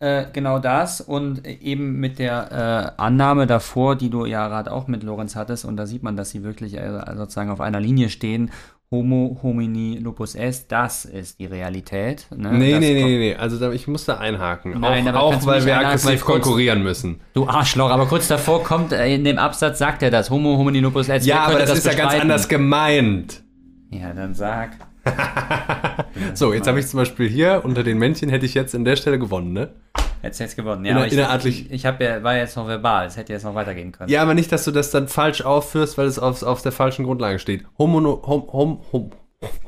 [0.00, 4.86] Äh, genau das und eben mit der äh, Annahme davor, die du ja gerade auch
[4.86, 8.08] mit Lorenz hattest, und da sieht man, dass sie wirklich äh, sozusagen auf einer Linie
[8.08, 8.52] stehen.
[8.92, 12.28] Homo homini lupus est, das ist die Realität.
[12.34, 12.52] Ne?
[12.52, 14.78] Nee, das nee, nee, nee, also da, ich muss da einhaken.
[14.78, 17.20] Nein, auch, auch weil wir aggressiv konkurrieren müssen.
[17.34, 20.78] Du Arschloch, aber kurz davor kommt, äh, in dem Absatz sagt er das, Homo homini
[20.78, 21.26] lupus est.
[21.26, 23.42] Ja, aber das, das ist ja ganz anders gemeint.
[23.90, 24.70] Ja, dann sag.
[26.34, 28.96] so, jetzt habe ich zum Beispiel hier unter den Männchen hätte ich jetzt in der
[28.96, 29.74] Stelle gewonnen, ne?
[30.20, 31.04] Hättest jetzt gewonnen, ja.
[31.04, 31.66] In, innerartlich.
[31.66, 34.10] Ich, ich hab ja, war jetzt noch verbal, es hätte jetzt noch weitergehen können.
[34.10, 37.04] Ja, aber nicht, dass du das dann falsch aufführst, weil es auf, auf der falschen
[37.04, 37.64] Grundlage steht.
[37.78, 39.10] Homo, hom, hom, hom.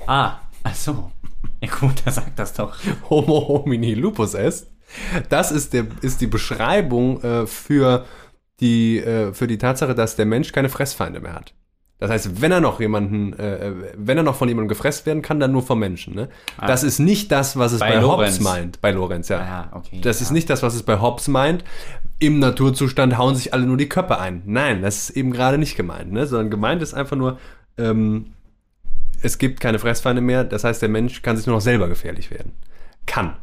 [0.07, 1.11] Ah, ach so.
[1.63, 2.75] Ja gut, da sagt das doch.
[3.11, 4.67] Homo homini lupus est.
[5.29, 8.07] Das ist, der, ist die Beschreibung äh, für,
[8.61, 11.53] die, äh, für die Tatsache, dass der Mensch keine Fressfeinde mehr hat.
[12.01, 15.21] Das heißt, wenn er noch jemanden, äh, äh, wenn er noch von jemandem gefressen werden
[15.21, 16.15] kann, dann nur vom Menschen.
[16.15, 16.31] Ne?
[16.57, 16.67] Ah.
[16.67, 18.81] Das ist nicht das, was es bei, bei Hobbes meint.
[18.81, 19.39] Bei Lorenz, ja.
[19.39, 20.25] Ah, okay, das ja.
[20.25, 21.63] ist nicht das, was es bei Hobbes meint.
[22.19, 24.43] Im Naturzustand hauen sich alle nur die Köpfe ein.
[24.47, 26.11] Nein, das ist eben gerade nicht gemeint.
[26.11, 26.27] Ne?
[26.27, 27.39] Sondern gemeint ist einfach nur,
[27.77, 28.33] ähm,
[29.23, 30.45] es gibt keine Fressfeinde mehr.
[30.45, 32.53] Das heißt, der Mensch kann sich nur noch selber gefährlich werden.
[33.05, 33.37] Kann.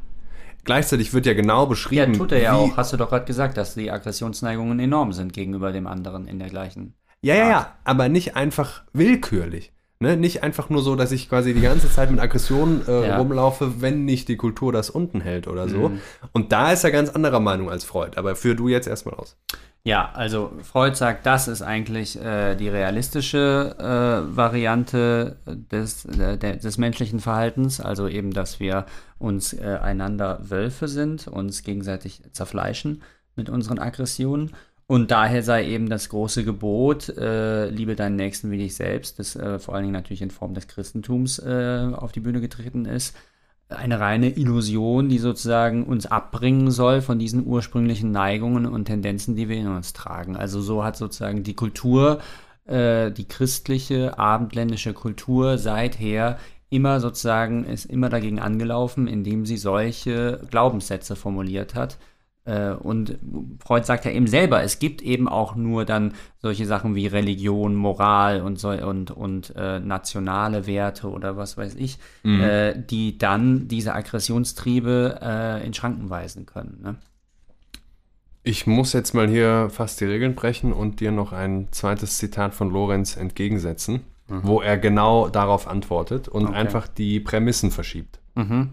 [0.63, 2.13] Gleichzeitig wird ja genau beschrieben.
[2.13, 2.75] Ja, tut er ja auch.
[2.75, 6.49] Hast du doch gerade gesagt, dass die Aggressionsneigungen enorm sind gegenüber dem anderen in der
[6.49, 9.71] gleichen ja, ja, ja, aber nicht einfach willkürlich.
[9.99, 10.15] Ne?
[10.15, 13.17] Nicht einfach nur so, dass ich quasi die ganze Zeit mit Aggressionen äh, ja.
[13.17, 15.89] rumlaufe, wenn nicht die Kultur das unten hält oder so.
[15.89, 16.01] Mhm.
[16.33, 18.11] Und da ist er ganz anderer Meinung als Freud.
[18.15, 19.35] Aber führ du jetzt erstmal aus.
[19.83, 26.77] Ja, also Freud sagt, das ist eigentlich äh, die realistische äh, Variante des, äh, des
[26.77, 27.79] menschlichen Verhaltens.
[27.79, 28.85] Also eben, dass wir
[29.17, 33.01] uns äh, einander Wölfe sind, uns gegenseitig zerfleischen
[33.35, 34.51] mit unseren Aggressionen.
[34.89, 39.35] Und daher sei eben das große Gebot, äh, liebe deinen Nächsten wie dich selbst, das
[39.35, 43.13] äh, vor allen Dingen natürlich in Form des Christentums äh, auf die Bühne getreten ist,
[43.67, 49.49] eine reine Illusion, die sozusagen uns abbringen soll von diesen ursprünglichen Neigungen und Tendenzen, die
[49.49, 50.37] wir in uns tragen.
[50.37, 52.21] Also so hat sozusagen die Kultur,
[52.65, 56.37] äh, die christliche, abendländische Kultur seither
[56.69, 61.97] immer sozusagen, ist immer dagegen angelaufen, indem sie solche Glaubenssätze formuliert hat
[62.81, 63.17] und
[63.63, 67.75] Freud sagt ja eben selber, es gibt eben auch nur dann solche Sachen wie Religion,
[67.75, 72.41] Moral und so, und, und äh, nationale Werte oder was weiß ich, mhm.
[72.41, 76.79] äh, die dann diese Aggressionstriebe äh, in Schranken weisen können.
[76.81, 76.95] Ne?
[78.43, 82.53] Ich muss jetzt mal hier fast die Regeln brechen und dir noch ein zweites Zitat
[82.55, 84.41] von Lorenz entgegensetzen, mhm.
[84.43, 86.55] wo er genau darauf antwortet und okay.
[86.55, 88.19] einfach die Prämissen verschiebt.
[88.35, 88.69] Mhm.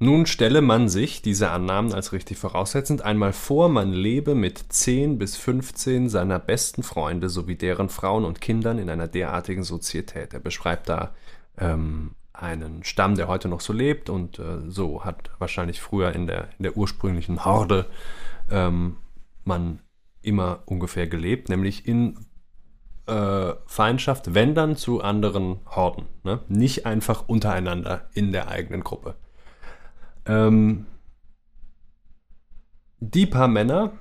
[0.00, 5.18] Nun stelle man sich, diese Annahmen als richtig voraussetzend, einmal vor, man lebe mit 10
[5.18, 10.34] bis 15 seiner besten Freunde sowie deren Frauen und Kindern in einer derartigen Sozietät.
[10.34, 11.14] Er beschreibt da
[11.58, 16.28] ähm, einen Stamm, der heute noch so lebt und äh, so hat wahrscheinlich früher in
[16.28, 17.86] der, in der ursprünglichen Horde
[18.50, 18.98] ähm,
[19.44, 19.80] man
[20.22, 22.24] immer ungefähr gelebt, nämlich in
[23.06, 26.06] äh, Feindschaft, wenn dann zu anderen Horden.
[26.22, 26.40] Ne?
[26.46, 29.16] Nicht einfach untereinander in der eigenen Gruppe.
[30.28, 30.86] Ähm,
[33.00, 33.92] die paar Männer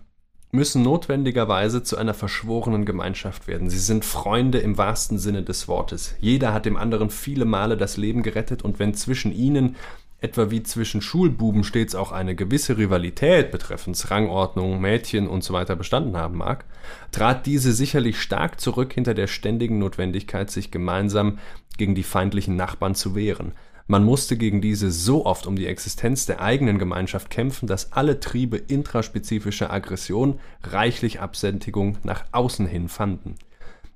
[0.51, 3.69] müssen notwendigerweise zu einer verschworenen Gemeinschaft werden.
[3.69, 6.15] Sie sind Freunde im wahrsten Sinne des Wortes.
[6.19, 9.75] Jeder hat dem anderen viele Male das Leben gerettet und wenn zwischen ihnen,
[10.19, 15.75] etwa wie zwischen Schulbuben stets auch eine gewisse Rivalität betreffend Rangordnung, Mädchen und so weiter
[15.75, 16.65] bestanden haben mag,
[17.11, 21.37] trat diese sicherlich stark zurück hinter der ständigen Notwendigkeit, sich gemeinsam
[21.77, 23.51] gegen die feindlichen Nachbarn zu wehren.
[23.89, 28.19] Man musste gegen diese so oft um die Existenz der eigenen Gemeinschaft kämpfen, dass alle
[28.19, 33.35] Triebe intraspezifischer Aggression reichlich Absentigung nach außen hin fanden.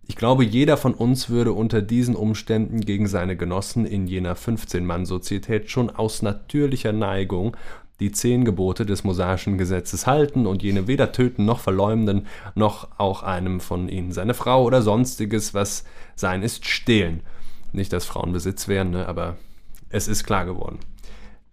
[0.08, 5.70] Ich glaube, jeder von uns würde unter diesen Umständen gegen seine Genossen in jener 15-Mann-Sozietät
[5.70, 7.56] schon aus natürlicher Neigung
[8.00, 13.24] die zehn Gebote des mosaischen Gesetzes halten und jene weder töten noch verleumden, noch auch
[13.24, 15.84] einem von ihnen seine Frau oder sonstiges, was
[16.16, 17.22] sein ist, stehlen.
[17.74, 19.38] Nicht, dass Frauen Besitz wären, ne, aber
[19.92, 20.80] es ist klar geworden.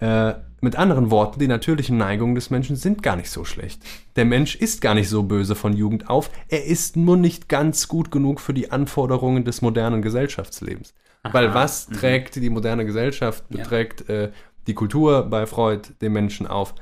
[0.00, 3.82] Äh, mit anderen Worten, die natürlichen Neigungen des Menschen sind gar nicht so schlecht.
[4.16, 7.86] Der Mensch ist gar nicht so böse von Jugend auf, er ist nur nicht ganz
[7.88, 10.94] gut genug für die Anforderungen des modernen Gesellschaftslebens.
[11.22, 11.34] Aha.
[11.34, 11.94] Weil was mhm.
[11.94, 14.14] trägt die moderne Gesellschaft, beträgt ja.
[14.14, 14.32] äh,
[14.66, 16.74] die Kultur bei Freud den Menschen auf?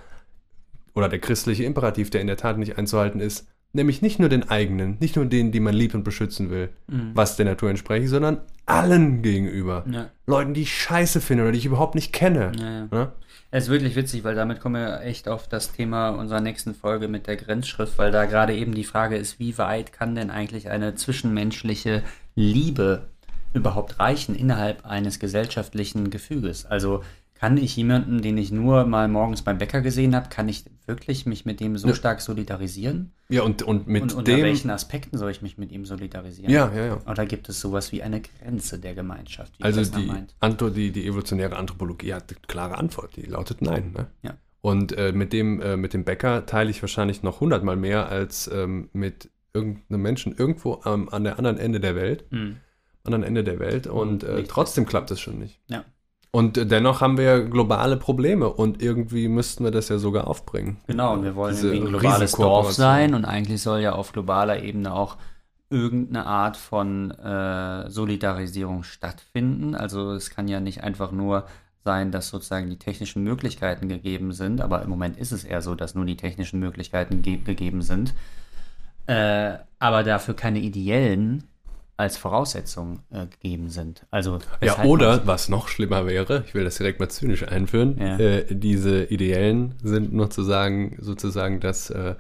[0.95, 4.49] Oder der christliche Imperativ, der in der Tat nicht einzuhalten ist, Nämlich nicht nur den
[4.49, 7.11] eigenen, nicht nur den, die man liebt und beschützen will, mhm.
[7.13, 9.85] was der Natur entspricht, sondern allen gegenüber.
[9.91, 10.11] Ja.
[10.27, 12.53] Leuten, die ich scheiße finde oder die ich überhaupt nicht kenne.
[12.59, 12.89] Ja.
[12.91, 13.13] ja?
[13.51, 17.07] Es ist wirklich witzig, weil damit kommen wir echt auf das Thema unserer nächsten Folge
[17.07, 20.71] mit der Grenzschrift, weil da gerade eben die Frage ist, wie weit kann denn eigentlich
[20.71, 22.03] eine zwischenmenschliche
[22.35, 23.09] Liebe
[23.53, 26.67] überhaupt reichen innerhalb eines gesellschaftlichen Gefüges?
[26.67, 27.03] Also
[27.39, 31.27] kann ich jemanden, den ich nur mal morgens beim Bäcker gesehen habe, kann ich wirklich
[31.27, 31.95] mich mit dem so ja.
[31.95, 33.13] stark solidarisieren?
[33.29, 34.45] Ja, und, und mit und unter dem...
[34.45, 36.51] welchen Aspekten soll ich mich mit ihm solidarisieren?
[36.51, 37.01] Ja, ja, ja.
[37.07, 39.53] Oder gibt es sowas wie eine Grenze der Gemeinschaft?
[39.61, 43.93] also die, Anto, die, die evolutionäre Anthropologie hat eine klare Antwort, die lautet nein.
[43.95, 44.07] Ne?
[44.23, 44.35] Ja.
[44.63, 48.51] Und äh, mit, dem, äh, mit dem Bäcker teile ich wahrscheinlich noch hundertmal mehr als
[48.53, 52.25] ähm, mit irgendeinem Menschen irgendwo ähm, an der anderen Ende der Welt.
[52.33, 52.57] Mhm.
[53.05, 53.87] Anderen Ende der Welt.
[53.87, 55.61] Und äh, trotzdem klappt es schon nicht.
[55.69, 55.85] Ja.
[56.37, 60.77] Und dennoch haben wir globale Probleme und irgendwie müssten wir das ja sogar aufbringen.
[60.87, 64.93] Genau, und wir wollen ein globales Dorf sein und eigentlich soll ja auf globaler Ebene
[64.93, 65.17] auch
[65.71, 69.75] irgendeine Art von äh, Solidarisierung stattfinden.
[69.75, 71.47] Also es kann ja nicht einfach nur
[71.85, 75.75] sein, dass sozusagen die technischen Möglichkeiten gegeben sind, aber im Moment ist es eher so,
[75.75, 78.13] dass nur die technischen Möglichkeiten ge gegeben sind,
[79.07, 81.45] äh, aber dafür keine ideellen
[81.97, 84.07] als Voraussetzung äh, gegeben sind.
[84.11, 88.19] Also ja, oder was noch schlimmer wäre, ich will das direkt mal zynisch einführen, ja.
[88.19, 92.15] äh, diese ideellen sind nur zu sagen, sozusagen das, äh,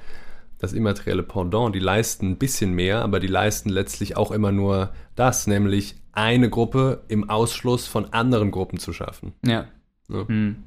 [0.58, 4.92] das immaterielle Pendant, die leisten ein bisschen mehr, aber die leisten letztlich auch immer nur
[5.14, 9.34] das, nämlich eine Gruppe im Ausschluss von anderen Gruppen zu schaffen.
[9.44, 9.66] Ja.
[10.08, 10.64] Ja, mhm.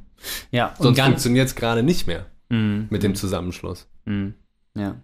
[0.51, 2.85] ja Sonst funktioniert es gerade nicht mehr mhm.
[2.91, 3.87] mit dem Zusammenschluss.
[4.05, 4.35] Mhm.
[4.75, 4.97] Ja.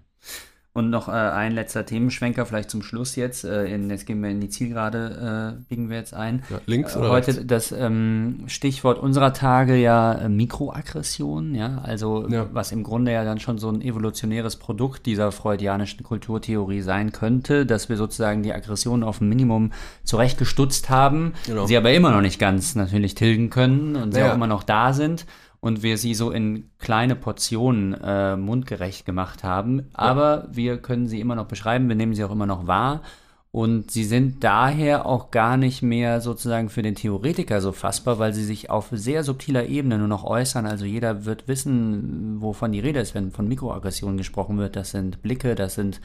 [0.75, 3.45] Und noch äh, ein letzter Themenschwenker, vielleicht zum Schluss jetzt.
[3.45, 6.43] Äh, in, jetzt gehen wir in die Zielgerade, äh, biegen wir jetzt ein.
[6.49, 7.47] Ja, links äh, oder Heute rechts?
[7.47, 12.47] das ähm, Stichwort unserer Tage ja äh, Mikroaggression, ja, also ja.
[12.51, 17.65] was im Grunde ja dann schon so ein evolutionäres Produkt dieser freudianischen Kulturtheorie sein könnte,
[17.65, 19.71] dass wir sozusagen die Aggression auf ein Minimum
[20.03, 21.67] zurechtgestutzt haben, genau.
[21.67, 24.29] sie aber immer noch nicht ganz natürlich tilgen können und sie ja.
[24.29, 25.25] auch immer noch da sind
[25.65, 29.89] und wir sie so in kleine Portionen äh, mundgerecht gemacht haben.
[29.93, 33.01] Aber wir können sie immer noch beschreiben, wir nehmen sie auch immer noch wahr.
[33.49, 38.31] Und sie sind daher auch gar nicht mehr sozusagen für den Theoretiker so fassbar, weil
[38.31, 40.67] sie sich auf sehr subtiler Ebene nur noch äußern.
[40.67, 44.75] Also jeder wird wissen, wovon die Rede ist, wenn von Mikroaggressionen gesprochen wird.
[44.75, 45.99] Das sind Blicke, das sind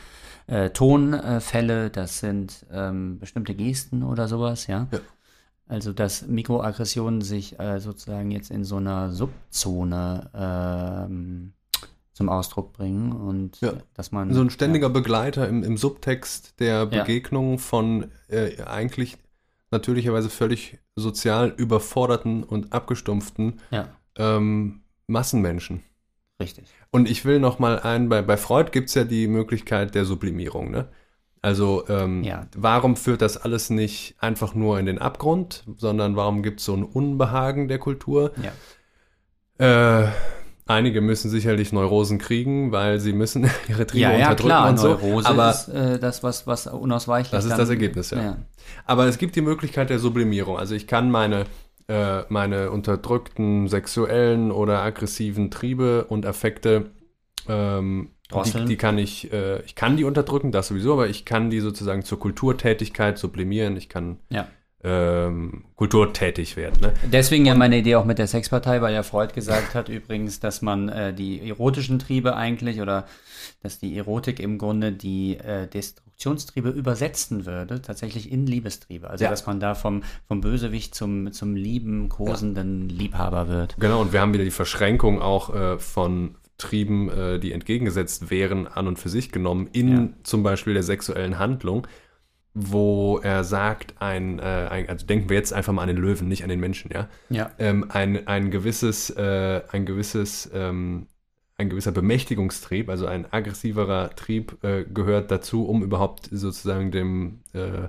[0.46, 4.86] äh, Tonfälle, das sind ähm, bestimmte Gesten oder sowas, ja.
[4.90, 5.00] ja.
[5.70, 11.52] Also dass Mikroaggressionen sich äh, sozusagen jetzt in so einer Subzone ähm,
[12.12, 13.74] zum Ausdruck bringen und ja.
[13.94, 14.92] dass man so ein ständiger ja.
[14.92, 17.58] Begleiter im, im, Subtext der Begegnung ja.
[17.58, 19.16] von äh, eigentlich
[19.70, 23.60] natürlicherweise völlig sozial überforderten und abgestumpften
[24.16, 25.84] ähm, Massenmenschen.
[26.40, 26.64] Richtig.
[26.90, 30.04] Und ich will noch mal ein, bei, bei Freud gibt es ja die Möglichkeit der
[30.04, 30.88] Sublimierung, ne?
[31.42, 32.46] Also ähm, ja.
[32.54, 36.74] warum führt das alles nicht einfach nur in den Abgrund, sondern warum gibt es so
[36.74, 38.32] ein Unbehagen der Kultur?
[39.58, 40.02] Ja.
[40.02, 40.08] Äh,
[40.66, 44.78] einige müssen sicherlich Neurosen kriegen, weil sie müssen ihre Triebe ja, ja, unterdrücken klar, und
[44.78, 44.88] so.
[44.88, 48.22] Neurose aber ist äh, das, was, was unausweichlich Das ist das Ergebnis, ja.
[48.22, 48.36] ja.
[48.84, 50.58] Aber es gibt die Möglichkeit der Sublimierung.
[50.58, 51.46] Also ich kann meine
[51.90, 56.90] äh, meine unterdrückten sexuellen oder aggressiven Triebe und Affekte
[57.48, 61.50] ähm, die, die, kann ich, äh, ich kann die unterdrücken, das sowieso, aber ich kann
[61.50, 63.76] die sozusagen zur Kulturtätigkeit sublimieren.
[63.76, 64.46] Ich kann ja.
[64.84, 66.80] ähm, kulturtätig werden.
[66.80, 66.94] Ne?
[67.10, 70.62] Deswegen ja meine Idee auch mit der Sexpartei, weil ja Freud gesagt hat übrigens, dass
[70.62, 73.06] man äh, die erotischen Triebe eigentlich oder
[73.62, 79.10] dass die Erotik im Grunde die äh, Destruktionstriebe übersetzen würde, tatsächlich in Liebestriebe.
[79.10, 79.30] Also ja.
[79.30, 82.96] dass man da vom, vom Bösewicht zum, zum lieben, kosenden ja.
[82.96, 83.76] Liebhaber wird.
[83.78, 88.66] Genau, und wir haben wieder die Verschränkung auch äh, von Trieben, äh, die entgegengesetzt wären,
[88.68, 90.08] an und für sich genommen, in ja.
[90.22, 91.86] zum Beispiel der sexuellen Handlung,
[92.54, 96.28] wo er sagt, ein, äh, ein, also denken wir jetzt einfach mal an den Löwen,
[96.28, 97.08] nicht an den Menschen, ja.
[97.28, 97.50] ja.
[97.58, 101.06] Ähm, ein, ein gewisses, äh, ein gewisses, ähm,
[101.56, 107.88] ein gewisser Bemächtigungstrieb, also ein aggressiverer Trieb äh, gehört dazu, um überhaupt sozusagen dem, äh,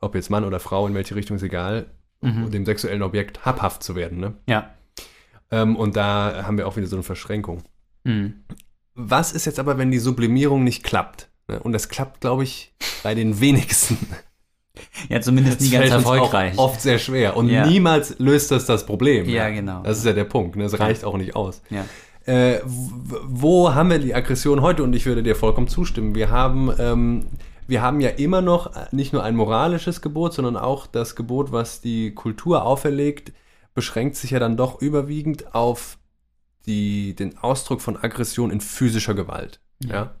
[0.00, 1.86] ob jetzt Mann oder Frau, in welche Richtung ist egal,
[2.20, 2.50] mhm.
[2.50, 4.34] dem sexuellen Objekt habhaft zu werden, ne?
[4.48, 4.74] Ja.
[5.50, 7.62] Ähm, und da haben wir auch wieder so eine Verschränkung.
[8.04, 8.44] Mhm.
[8.94, 11.28] Was ist jetzt aber, wenn die Sublimierung nicht klappt?
[11.48, 11.60] Ne?
[11.60, 13.98] Und das klappt, glaube ich, bei den wenigsten.
[15.08, 16.56] Ja, zumindest nie ganz erfolgreich.
[16.58, 17.36] oft sehr schwer.
[17.36, 17.66] Und ja.
[17.66, 19.28] niemals löst das das Problem.
[19.28, 19.82] Ja, ja, genau.
[19.82, 20.56] Das ist ja der Punkt.
[20.56, 20.64] Ne?
[20.64, 21.62] Das reicht auch nicht aus.
[21.70, 21.84] Ja.
[22.26, 24.82] Äh, wo haben wir die Aggression heute?
[24.82, 26.14] Und ich würde dir vollkommen zustimmen.
[26.14, 27.26] Wir haben, ähm,
[27.66, 31.80] wir haben ja immer noch nicht nur ein moralisches Gebot, sondern auch das Gebot, was
[31.80, 33.32] die Kultur auferlegt,
[33.74, 35.98] beschränkt sich ja dann doch überwiegend auf
[36.66, 39.60] die, den Ausdruck von Aggression in physischer Gewalt.
[39.82, 39.94] Ja.
[39.94, 40.14] ja?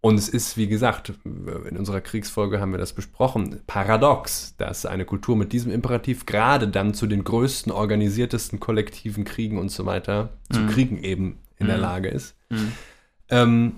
[0.00, 5.04] Und es ist, wie gesagt, in unserer Kriegsfolge haben wir das besprochen, paradox, dass eine
[5.04, 10.30] Kultur mit diesem Imperativ gerade dann zu den größten, organisiertesten kollektiven Kriegen und so weiter,
[10.50, 10.54] mhm.
[10.54, 11.70] zu Kriegen eben in mhm.
[11.70, 12.36] der Lage ist.
[12.48, 12.72] Mhm.
[13.28, 13.72] Ähm,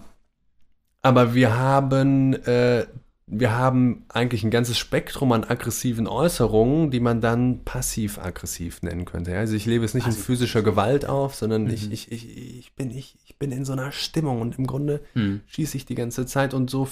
[1.01, 2.87] aber wir haben äh,
[3.33, 9.37] wir haben eigentlich ein ganzes Spektrum an aggressiven Äußerungen, die man dann passiv-aggressiv nennen könnte.
[9.39, 11.71] Also ich lebe es nicht also, in physischer Gewalt auf, sondern mhm.
[11.71, 15.01] ich, ich, ich, ich, bin, ich, ich bin in so einer Stimmung und im Grunde
[15.15, 15.43] mhm.
[15.47, 16.89] schieße ich die ganze Zeit und so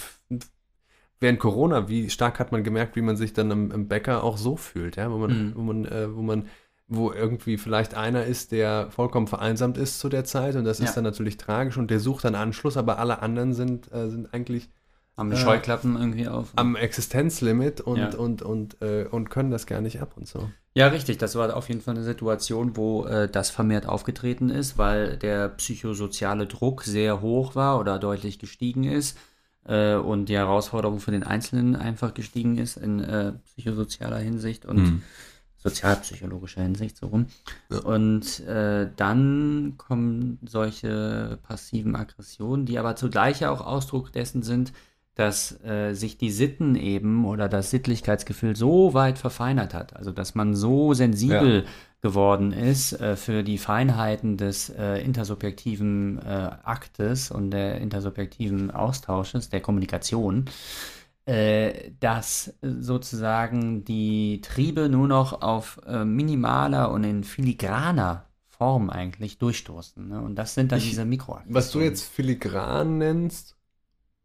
[1.20, 4.36] während Corona, wie stark hat man gemerkt, wie man sich dann im, im Bäcker auch
[4.36, 5.52] so fühlt, ja, wo man, mhm.
[5.56, 6.46] wo man, äh, wo man
[6.90, 10.86] wo irgendwie vielleicht einer ist, der vollkommen vereinsamt ist zu der Zeit und das ja.
[10.86, 14.32] ist dann natürlich tragisch und der sucht dann Anschluss, aber alle anderen sind, äh, sind
[14.32, 14.70] eigentlich
[15.18, 16.52] haben äh, Scheuklappen irgendwie auf.
[16.56, 18.14] Am Existenzlimit und, ja.
[18.14, 20.48] und, und, äh, und können das gar nicht ab und so.
[20.74, 21.18] Ja, richtig.
[21.18, 25.48] Das war auf jeden Fall eine Situation, wo äh, das vermehrt aufgetreten ist, weil der
[25.48, 29.18] psychosoziale Druck sehr hoch war oder deutlich gestiegen ist
[29.64, 34.76] äh, und die Herausforderung für den Einzelnen einfach gestiegen ist in äh, psychosozialer Hinsicht und
[34.76, 35.02] mhm.
[35.56, 37.26] sozialpsychologischer Hinsicht so rum.
[37.70, 37.80] Ja.
[37.80, 44.72] Und dann kommen solche passiven Aggressionen, die aber zugleich auch Ausdruck dessen sind,
[45.18, 50.36] dass äh, sich die Sitten eben oder das Sittlichkeitsgefühl so weit verfeinert hat, also dass
[50.36, 51.70] man so sensibel ja.
[52.02, 59.48] geworden ist äh, für die Feinheiten des äh, intersubjektiven äh, Aktes und der intersubjektiven Austausches,
[59.48, 60.44] der Kommunikation,
[61.26, 69.38] äh, dass sozusagen die Triebe nur noch auf äh, minimaler und in filigraner Form eigentlich
[69.38, 70.08] durchstoßen.
[70.08, 70.20] Ne?
[70.20, 71.54] Und das sind dann ich, diese Mikroaktionen.
[71.56, 73.57] Was du jetzt filigran nennst,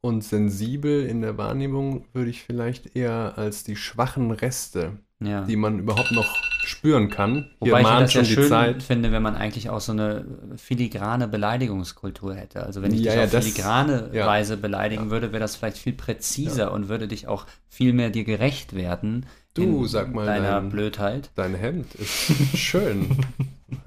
[0.03, 5.45] und sensibel in der Wahrnehmung würde ich vielleicht eher als die schwachen Reste, ja.
[5.45, 6.35] die man überhaupt noch
[6.65, 7.51] spüren kann.
[7.61, 8.83] Hier Wobei ich das schon ja schön Zeit.
[8.83, 10.25] finde, wenn man eigentlich auch so eine
[10.57, 12.63] filigrane Beleidigungskultur hätte.
[12.65, 15.77] Also wenn ich ja, dich ja, auf filigrane das, Weise beleidigen würde, wäre das vielleicht
[15.77, 19.25] viel präziser und würde dich auch viel mehr dir gerecht werden.
[19.53, 21.29] Du, sag mal, deiner dein, Blödheit.
[21.35, 23.09] Dein Hemd ist schön.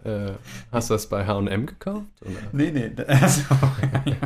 [0.04, 0.30] äh,
[0.72, 2.06] hast du das bei H&M gekauft?
[2.22, 2.30] Oder?
[2.52, 2.90] Nee, nee.
[3.06, 4.16] Also, okay.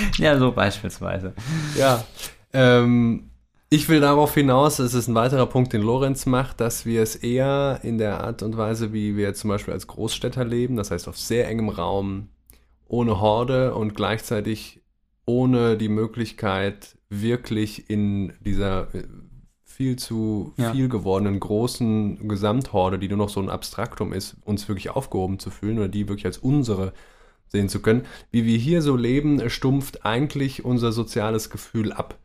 [0.18, 1.34] Ja, so beispielsweise.
[1.76, 2.04] Ja.
[2.52, 3.30] Ähm,
[3.70, 7.16] ich will darauf hinaus, das ist ein weiterer Punkt, den Lorenz macht, dass wir es
[7.16, 11.06] eher in der Art und Weise, wie wir zum Beispiel als Großstädter leben, das heißt
[11.06, 12.28] auf sehr engem Raum,
[12.86, 14.80] ohne Horde und gleichzeitig
[15.26, 19.04] ohne die Möglichkeit, wirklich in dieser äh,
[19.64, 20.72] viel zu ja.
[20.72, 25.50] viel gewordenen großen Gesamthorde, die nur noch so ein Abstraktum ist, uns wirklich aufgehoben zu
[25.50, 26.94] fühlen oder die wirklich als unsere
[27.48, 28.02] sehen zu können.
[28.30, 32.16] Wie wir hier so leben, stumpft eigentlich unser soziales Gefühl ab.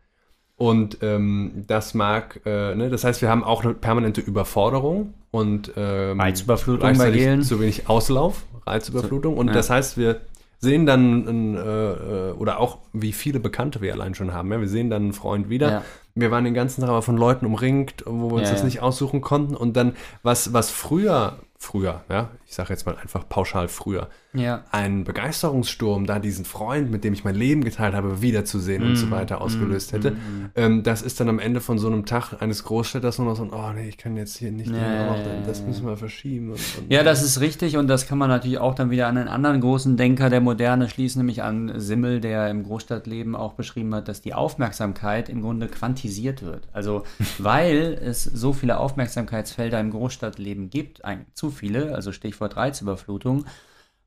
[0.56, 5.72] Und ähm, das mag, äh, ne, das heißt, wir haben auch eine permanente Überforderung und
[5.76, 7.42] ähm, Reizüberflutung bei Gelen.
[7.42, 9.36] zu wenig Auslauf, Reizüberflutung.
[9.36, 9.54] Und ja.
[9.54, 10.22] das heißt, wir
[10.60, 14.52] sehen dann, äh, oder auch wie viele Bekannte wir allein schon haben.
[14.52, 14.62] Ja?
[14.62, 15.72] Wir sehen dann einen Freund wieder.
[15.72, 15.84] Ja.
[16.16, 19.22] Wir waren den ganzen Tag aber von Leuten umringt, wo wir uns das nicht aussuchen
[19.22, 19.56] konnten.
[19.56, 24.64] Und dann, was, was früher früher, ja, ich sage jetzt mal einfach pauschal früher, ja.
[24.70, 28.96] einen Begeisterungssturm, da diesen Freund, mit dem ich mein Leben geteilt habe, wiederzusehen mm, und
[28.96, 30.12] so mm, weiter ausgelöst mm, hätte.
[30.12, 33.28] Mm, mm, ähm, das ist dann am Ende von so einem Tag eines Großstädters nur
[33.28, 36.52] noch so, oh nee, ich kann jetzt hier nicht, ja, noch, das müssen wir verschieben.
[36.52, 39.18] Und, und, ja, das ist richtig und das kann man natürlich auch dann wieder an
[39.18, 43.96] einen anderen großen Denker der Moderne schließen, nämlich an Simmel, der im Großstadtleben auch beschrieben
[43.96, 46.68] hat, dass die Aufmerksamkeit im Grunde quantisiert wird.
[46.72, 47.02] Also
[47.40, 53.46] weil es so viele Aufmerksamkeitsfelder im Großstadtleben gibt, ein, zu viele, also Stichwort Reizüberflutung,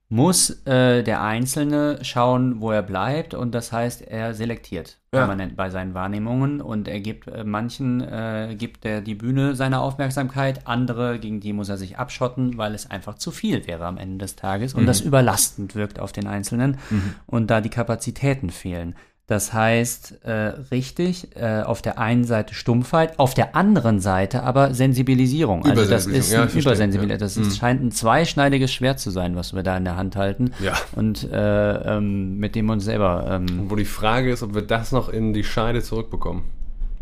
[0.09, 5.19] muss äh, der Einzelne schauen, wo er bleibt und das heißt, er selektiert ja.
[5.19, 9.81] permanent bei seinen Wahrnehmungen und er gibt äh, manchen äh, gibt er die Bühne seiner
[9.81, 13.99] Aufmerksamkeit, andere gegen die muss er sich abschotten, weil es einfach zu viel wäre am
[13.99, 14.87] Ende des Tages und mhm.
[14.87, 17.15] das überlastend wirkt auf den Einzelnen mhm.
[17.27, 18.95] und da die Kapazitäten fehlen.
[19.27, 20.33] Das heißt, äh,
[20.71, 25.65] richtig, äh, auf der einen Seite Stumpfheit, auf der anderen Seite aber Sensibilisierung.
[25.65, 27.19] Also das ist ja, Übersensibilisierung.
[27.19, 27.55] Das ist, mhm.
[27.55, 30.53] scheint ein zweischneidiges Schwert zu sein, was wir da in der Hand halten.
[30.61, 30.75] Ja.
[30.95, 33.27] Und äh, ähm, mit dem wir uns selber.
[33.29, 36.45] Ähm, Wo die Frage ist, ob wir das noch in die Scheide zurückbekommen.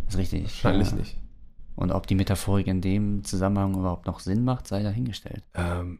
[0.09, 0.45] Ist richtig.
[0.45, 0.97] Wahrscheinlich ja.
[0.97, 1.17] nicht.
[1.77, 5.43] Und ob die Metaphorik in dem Zusammenhang überhaupt noch Sinn macht, sei dahingestellt.
[5.55, 5.99] Ähm,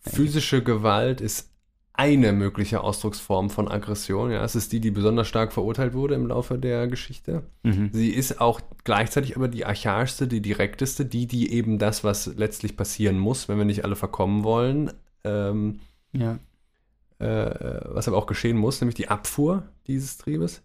[0.00, 1.53] physische Gewalt ist
[1.96, 4.32] eine mögliche Ausdrucksform von Aggression.
[4.32, 7.44] Ja, es ist die, die besonders stark verurteilt wurde im Laufe der Geschichte.
[7.62, 7.90] Mhm.
[7.92, 12.76] Sie ist auch gleichzeitig aber die archaischste, die direkteste, die, die eben das, was letztlich
[12.76, 14.92] passieren muss, wenn wir nicht alle verkommen wollen,
[15.22, 15.78] ähm,
[16.12, 16.38] ja.
[17.20, 20.62] äh, was aber auch geschehen muss, nämlich die Abfuhr dieses Triebes.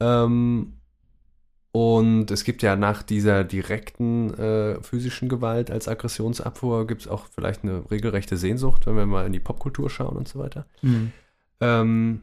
[0.00, 0.72] Ähm,
[1.72, 7.26] und es gibt ja nach dieser direkten äh, physischen Gewalt als Aggressionsabfuhr, gibt es auch
[7.34, 10.66] vielleicht eine regelrechte Sehnsucht, wenn wir mal in die Popkultur schauen und so weiter.
[10.82, 11.12] Mhm.
[11.60, 12.20] Ähm,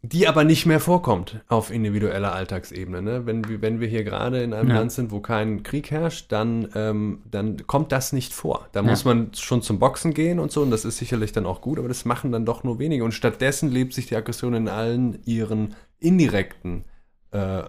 [0.00, 3.02] die aber nicht mehr vorkommt auf individueller Alltagsebene.
[3.02, 3.26] Ne?
[3.26, 4.76] Wenn, wir, wenn wir hier gerade in einem ja.
[4.76, 8.68] Land sind, wo kein Krieg herrscht, dann, ähm, dann kommt das nicht vor.
[8.72, 8.88] Da ja.
[8.88, 11.78] muss man schon zum Boxen gehen und so, und das ist sicherlich dann auch gut,
[11.78, 13.04] aber das machen dann doch nur wenige.
[13.04, 16.84] Und stattdessen lebt sich die Aggression in allen ihren indirekten
[17.32, 17.64] äh,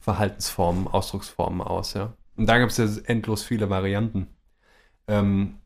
[0.00, 1.94] Verhaltensformen, Ausdrucksformen aus.
[1.94, 2.14] Ja?
[2.36, 4.28] Und da gibt es ja endlos viele Varianten.
[5.06, 5.56] Ähm,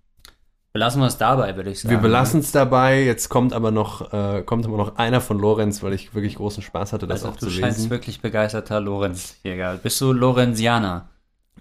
[0.75, 1.95] Belassen wir es dabei, würde ich sagen.
[1.95, 3.05] Wir belassen es dabei.
[3.05, 6.65] Jetzt kommt aber noch, äh, kommt aber noch einer von Lorenz, weil ich wirklich großen
[6.65, 7.61] Spaß hatte, das also, auch zu lesen.
[7.61, 9.79] Du scheinst wirklich begeisterter Lorenz-Jäger.
[9.81, 11.11] Bist du Lorenzianer?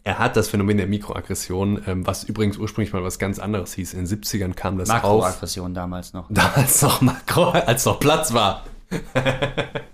[0.04, 3.94] Er hat das Phänomen der Mikroaggression, ähm, was übrigens ursprünglich mal was ganz anderes hieß.
[3.94, 5.22] In den 70ern kam das Makroaggression auf.
[5.22, 6.26] Makroaggression damals noch.
[6.30, 8.64] Damals noch Makro, als noch Platz war.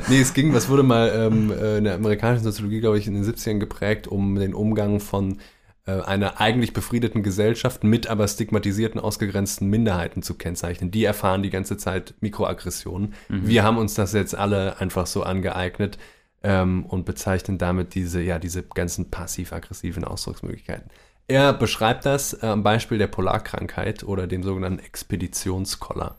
[0.08, 3.14] nee, es ging, was wurde mal ähm, äh, in der amerikanischen Soziologie, glaube ich, in
[3.14, 5.38] den 70ern geprägt, um den Umgang von
[5.84, 10.90] äh, einer eigentlich befriedeten Gesellschaft mit aber stigmatisierten, ausgegrenzten Minderheiten zu kennzeichnen.
[10.90, 13.14] Die erfahren die ganze Zeit Mikroaggressionen.
[13.28, 13.48] Mhm.
[13.48, 15.98] Wir haben uns das jetzt alle einfach so angeeignet
[16.42, 20.88] ähm, und bezeichnen damit diese, ja, diese ganzen passiv-aggressiven Ausdrucksmöglichkeiten.
[21.28, 26.16] Er beschreibt das äh, am Beispiel der Polarkrankheit oder dem sogenannten Expeditionskoller.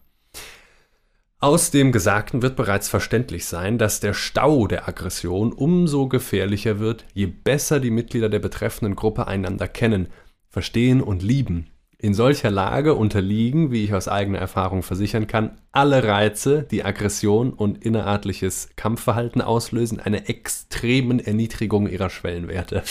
[1.43, 7.03] Aus dem Gesagten wird bereits verständlich sein, dass der Stau der Aggression umso gefährlicher wird,
[7.13, 10.07] je besser die Mitglieder der betreffenden Gruppe einander kennen,
[10.47, 11.67] verstehen und lieben.
[11.97, 17.51] In solcher Lage unterliegen, wie ich aus eigener Erfahrung versichern kann, alle Reize, die Aggression
[17.51, 22.83] und innerartliches Kampfverhalten auslösen, einer extremen Erniedrigung ihrer Schwellenwerte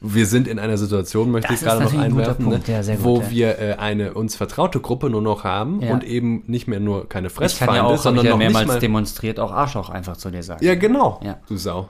[0.00, 3.20] wir sind in einer Situation, möchte das ich gerade noch einwerfen, ne, ja, gut, wo
[3.20, 3.30] ja.
[3.30, 5.92] wir äh, eine uns vertraute Gruppe nur noch haben ja.
[5.92, 8.66] und eben nicht mehr nur keine Fressfeinde, ich kann ja auch, sondern ich noch mehrmals
[8.66, 10.64] mal demonstriert auch Arschloch einfach zu dir sagen.
[10.64, 11.88] Ja, genau, du Sau.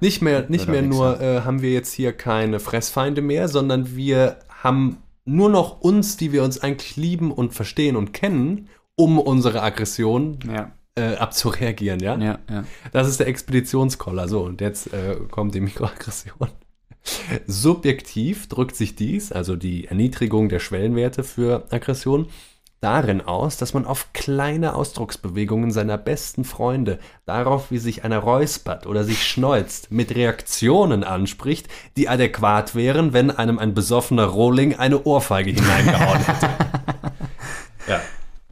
[0.00, 4.38] Nicht mehr, nicht mehr nur äh, haben wir jetzt hier keine Fressfeinde mehr, sondern wir
[4.48, 9.62] haben nur noch uns, die wir uns eigentlich lieben und verstehen und kennen, um unsere
[9.62, 10.72] Aggression ja.
[10.94, 12.16] äh, abzureagieren, ja?
[12.16, 12.64] Ja, ja?
[12.92, 14.28] Das ist der Expeditionskoller.
[14.28, 16.48] So, und jetzt äh, kommt die Mikroaggression.
[17.46, 22.28] Subjektiv drückt sich dies, also die Erniedrigung der Schwellenwerte für Aggression,
[22.80, 28.86] darin aus, dass man auf kleine Ausdrucksbewegungen seiner besten Freunde, darauf, wie sich einer räuspert
[28.86, 35.02] oder sich schneuzt, mit Reaktionen anspricht, die adäquat wären, wenn einem ein besoffener Rohling eine
[35.04, 36.48] Ohrfeige hineingehauen hätte.
[37.88, 38.00] ja.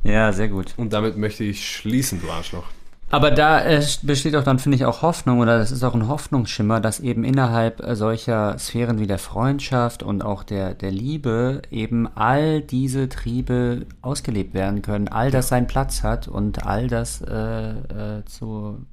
[0.02, 0.74] Ja, sehr gut.
[0.76, 2.66] Und damit möchte ich schließen, du Arschloch.
[3.14, 6.08] Aber da äh, besteht auch dann, finde ich, auch Hoffnung oder das ist auch ein
[6.08, 11.62] Hoffnungsschimmer, dass eben innerhalb äh, solcher Sphären wie der Freundschaft und auch der, der Liebe
[11.70, 17.20] eben all diese Triebe ausgelebt werden können, all das seinen Platz hat und all das
[17.22, 18.84] äh, äh, zu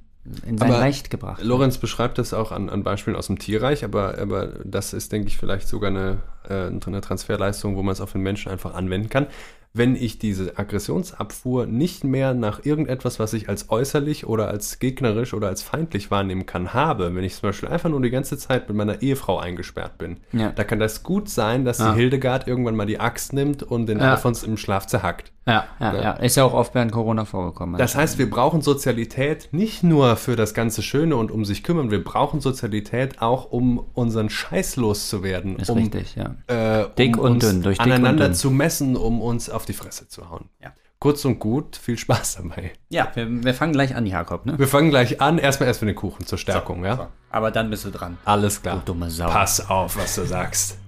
[0.46, 1.42] in sein aber Recht gebracht.
[1.42, 5.26] Lorenz beschreibt das auch an, an Beispielen aus dem Tierreich, aber, aber das ist, denke
[5.26, 6.18] ich, vielleicht sogar eine,
[6.48, 9.26] äh, eine Transferleistung, wo man es auf den Menschen einfach anwenden kann
[9.74, 15.32] wenn ich diese Aggressionsabfuhr nicht mehr nach irgendetwas, was ich als äußerlich oder als gegnerisch
[15.32, 18.68] oder als feindlich wahrnehmen kann, habe, wenn ich zum Beispiel einfach nur die ganze Zeit
[18.68, 20.50] mit meiner Ehefrau eingesperrt bin, ja.
[20.50, 21.92] da kann das gut sein, dass ja.
[21.92, 24.12] die Hildegard irgendwann mal die Axt nimmt und den ja.
[24.12, 25.32] Alfons im Schlaf zerhackt.
[25.44, 27.76] Ja, ja, ja, Ist ja auch oft während Corona vorgekommen.
[27.76, 31.90] Das heißt, wir brauchen Sozialität nicht nur für das ganze Schöne und um sich kümmern,
[31.90, 35.56] wir brauchen Sozialität auch, um unseren Scheiß loszuwerden.
[35.56, 36.36] Ist um, richtig, ja.
[36.46, 38.34] Äh, um dick und dünn, durch dick aneinander und dünn.
[38.34, 40.48] zu messen, um uns auf die Fresse zu hauen.
[40.60, 40.72] Ja.
[40.98, 42.72] Kurz und gut, viel Spaß dabei.
[42.88, 44.44] Ja, wir, wir fangen gleich an, Jakob.
[44.44, 44.58] Ne?
[44.58, 45.38] Wir fangen gleich an.
[45.38, 46.96] Erstmal erst für den Kuchen zur Stärkung, so, ja?
[46.96, 47.06] So.
[47.30, 48.18] Aber dann bist du dran.
[48.24, 48.76] Alles klar.
[48.78, 49.28] Du dumme Sau.
[49.28, 50.78] Pass auf, was du sagst.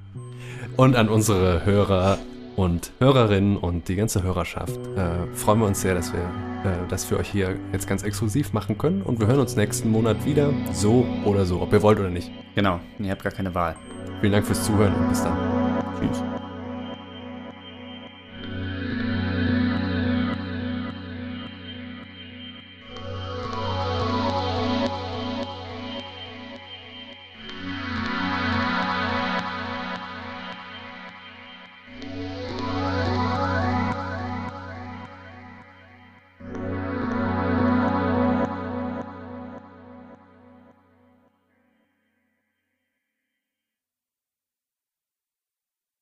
[0.77, 2.18] Und an unsere Hörer
[2.57, 7.05] und Hörerinnen und die ganze Hörerschaft äh, freuen wir uns sehr, dass wir äh, das
[7.05, 9.03] für euch hier jetzt ganz exklusiv machen können.
[9.03, 12.31] Und wir hören uns nächsten Monat wieder, so oder so, ob ihr wollt oder nicht.
[12.57, 13.77] Genau, ihr habt gar keine Wahl.
[14.20, 15.37] Vielen Dank fürs Zuhören und bis dann.
[16.01, 16.34] Tschüss.